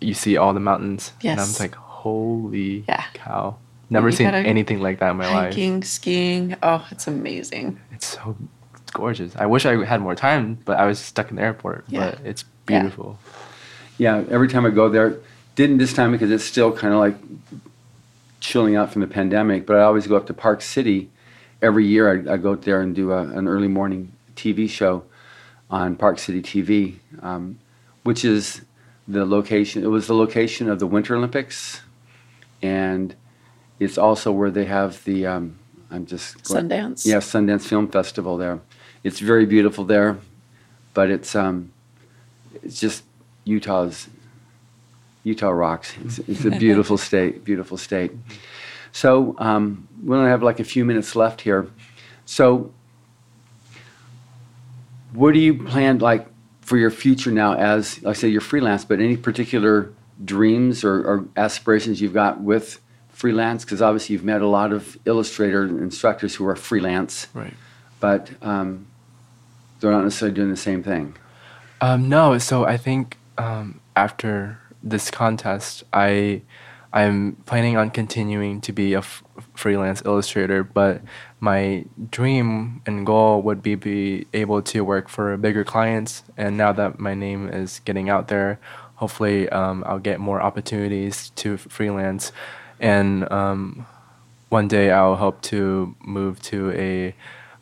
[0.00, 1.12] you see all the mountains.
[1.20, 1.48] And I Yes.
[1.48, 3.04] was like, holy Yeah.
[3.12, 3.56] cow.
[3.90, 5.52] Never seen anything like that in my life.
[5.52, 6.56] Hiking, skiing.
[6.62, 7.78] Oh, it's amazing.
[7.92, 8.36] It's so
[8.74, 9.34] it's gorgeous.
[9.36, 11.84] I wish I had more time, but I was stuck in the airport.
[11.88, 12.12] Yeah.
[12.16, 13.18] But it's beautiful.
[13.20, 13.32] yeah,
[14.00, 15.18] every time I go there,
[15.54, 17.16] didn't this time because it's still kind of like
[18.40, 19.66] chilling out from the pandemic.
[19.66, 21.10] But I always go up to Park City
[21.60, 22.08] every year.
[22.28, 25.04] I, I go up there and do a, an early morning TV show
[25.70, 27.58] on Park City TV, um,
[28.04, 28.62] which is
[29.06, 29.82] the location.
[29.82, 31.80] It was the location of the Winter Olympics,
[32.62, 33.14] and
[33.78, 35.26] it's also where they have the.
[35.26, 35.58] Um,
[35.90, 37.06] I'm just going- Sundance.
[37.06, 38.60] Yeah, Sundance Film Festival there.
[39.04, 40.18] It's very beautiful there,
[40.92, 41.72] but it's um,
[42.62, 43.04] it's just
[43.48, 44.08] Utah's
[45.24, 45.94] Utah rocks.
[46.04, 48.12] It's, it's a beautiful state, beautiful state.
[48.92, 51.68] So um, we only have like a few minutes left here.
[52.24, 52.72] So,
[55.12, 56.26] what do you plan like
[56.60, 57.54] for your future now?
[57.54, 59.90] As like I say, you're freelance, but any particular
[60.24, 63.64] dreams or, or aspirations you've got with freelance?
[63.64, 67.54] Because obviously you've met a lot of illustrator instructors who are freelance, Right.
[68.00, 68.86] but um,
[69.80, 71.16] they're not necessarily doing the same thing.
[71.80, 76.42] Um, no, so I think um, after this contest, I
[76.92, 79.22] I'm planning on continuing to be a f-
[79.54, 81.02] freelance illustrator, but
[81.38, 86.22] my dream and goal would be be able to work for bigger clients.
[86.36, 88.58] And now that my name is getting out there,
[88.96, 92.32] hopefully um, I'll get more opportunities to freelance,
[92.80, 93.86] and um,
[94.48, 97.14] one day I'll hope to move to a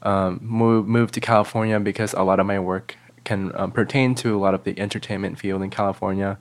[0.03, 2.97] um, move move to California because a lot of my work
[3.27, 6.39] can um, pertain to a lot of the entertainment field in California,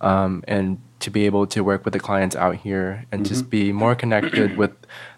[0.00, 3.72] um, and to be able to work with the clients out here and just be
[3.72, 4.70] more connected with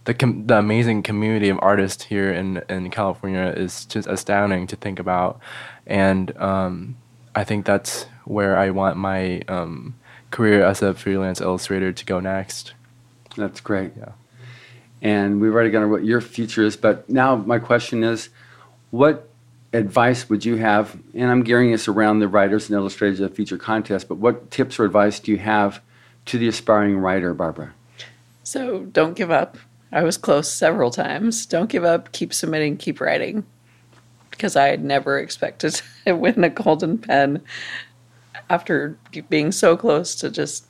[0.04, 4.76] the com- the amazing community of artists here in in California is just astounding to
[4.76, 5.38] think about,
[5.86, 6.96] and um,
[7.34, 9.94] I think that's where I want my um,
[10.30, 12.74] career as a freelance illustrator to go next.
[13.36, 13.92] That's great.
[13.96, 14.12] Yeah.
[15.00, 18.30] And we've already over what your future is, but now my question is,
[18.90, 19.27] what
[19.72, 20.98] advice would you have?
[21.14, 24.50] And I'm gearing this around the writers and illustrators of the future contest, but what
[24.50, 25.80] tips or advice do you have
[26.26, 27.74] to the aspiring writer, Barbara?
[28.42, 29.58] So don't give up.
[29.92, 31.46] I was close several times.
[31.46, 32.12] Don't give up.
[32.12, 32.76] Keep submitting.
[32.76, 33.44] Keep writing.
[34.30, 37.42] Because I had never expected to win a golden pen
[38.50, 38.96] after
[39.28, 40.66] being so close to just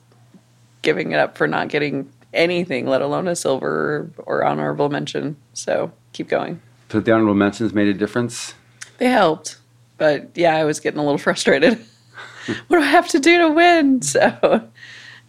[0.81, 5.35] giving it up for not getting anything, let alone a silver or honorable mention.
[5.53, 6.61] So keep going.
[6.89, 8.53] So the honorable mentions made a difference.
[8.99, 9.57] They helped.
[9.97, 11.73] But yeah, I was getting a little frustrated.
[12.67, 14.01] what do I have to do to win?
[14.01, 14.69] So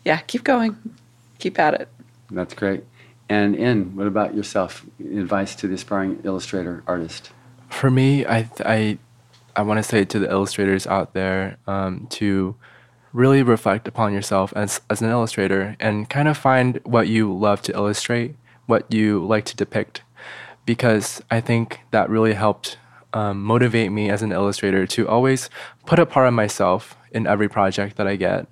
[0.04, 0.76] yeah, keep going.
[1.38, 1.88] Keep at it.
[2.30, 2.84] That's great.
[3.28, 4.84] And in, what about yourself?
[5.00, 7.30] Advice to the aspiring illustrator artist?
[7.68, 8.98] For me, I I
[9.54, 12.56] I want to say to the illustrators out there um, to
[13.12, 17.62] really reflect upon yourself as as an illustrator and kind of find what you love
[17.62, 18.34] to illustrate,
[18.66, 20.02] what you like to depict,
[20.66, 22.78] because I think that really helped
[23.12, 25.50] um, motivate me as an illustrator to always
[25.86, 28.46] put a part of myself in every project that I get.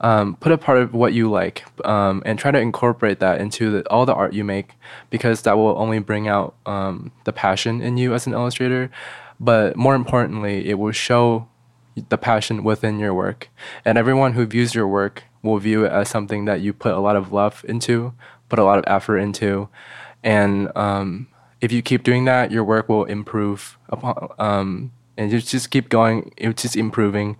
[0.00, 3.70] Um, put a part of what you like um, and try to incorporate that into
[3.70, 4.72] the, all the art you make
[5.10, 8.90] because that will only bring out um, the passion in you as an illustrator.
[9.38, 11.48] But more importantly, it will show
[12.08, 13.48] the passion within your work.
[13.84, 17.00] And everyone who views your work will view it as something that you put a
[17.00, 18.14] lot of love into,
[18.48, 19.68] put a lot of effort into.
[20.22, 21.28] And um,
[21.62, 25.88] if you keep doing that, your work will improve upon, um, and you just keep
[25.88, 27.36] going, it's just improving.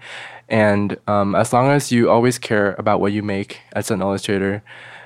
[0.49, 4.63] And um, as long as you always care about what you make as an illustrator,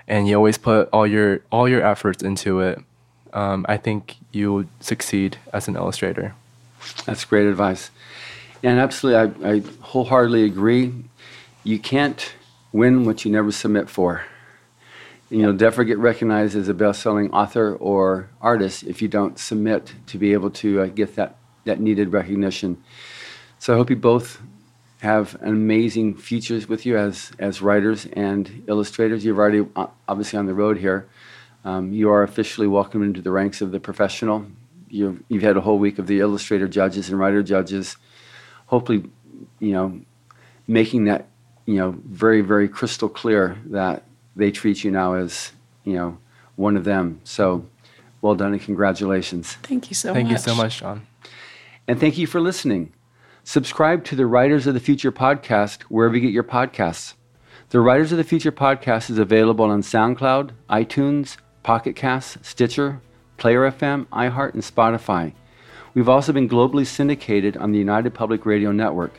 [0.06, 2.78] and you always put all your all your efforts into it,
[3.32, 6.34] um, I think you'll succeed as an illustrator.
[7.06, 7.90] That's great advice.
[8.62, 10.92] And absolutely, I, I wholeheartedly agree.
[11.64, 12.34] You can't
[12.70, 14.26] win what you never submit for.
[15.30, 19.92] And you'll never get recognized as a best-selling author or artist if you don't submit
[20.06, 22.82] to be able to uh, get that, that needed recognition.
[23.58, 24.40] So I hope you both
[25.00, 29.24] have amazing futures with you as, as writers and illustrators.
[29.24, 31.08] You're already uh, obviously on the road here.
[31.64, 34.46] Um, you are officially welcomed into the ranks of the professional.
[34.88, 37.96] You've, you've had a whole week of the illustrator judges and writer judges.
[38.66, 39.10] Hopefully,
[39.58, 40.00] you know,
[40.68, 41.26] making that,
[41.64, 44.04] you know, very, very crystal clear that
[44.36, 45.52] they treat you now as,
[45.84, 46.18] you know,
[46.54, 47.20] one of them.
[47.24, 47.66] So
[48.20, 49.54] well done and congratulations.
[49.62, 50.32] Thank you so Thank much.
[50.32, 51.06] you so much, John.
[51.88, 52.92] And thank you for listening.
[53.44, 57.14] Subscribe to the Writers of the Future podcast wherever you get your podcasts.
[57.70, 63.00] The Writers of the Future podcast is available on SoundCloud, iTunes, Pocket Casts, Stitcher,
[63.36, 65.32] Player FM, iHeart, and Spotify.
[65.94, 69.18] We've also been globally syndicated on the United Public Radio Network.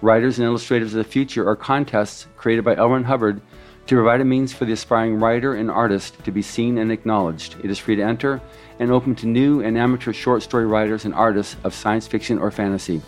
[0.00, 2.90] Writers and Illustrators of the Future are contests created by L.
[2.90, 3.40] Ron Hubbard
[3.86, 7.56] to provide a means for the aspiring writer and artist to be seen and acknowledged.
[7.62, 8.40] It is free to enter
[8.78, 12.50] and open to new and amateur short story writers and artists of science fiction or
[12.50, 13.02] fantasy.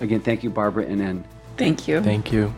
[0.00, 1.24] Again, thank you, Barbara and N.
[1.56, 2.00] Thank you.
[2.02, 2.54] Thank you.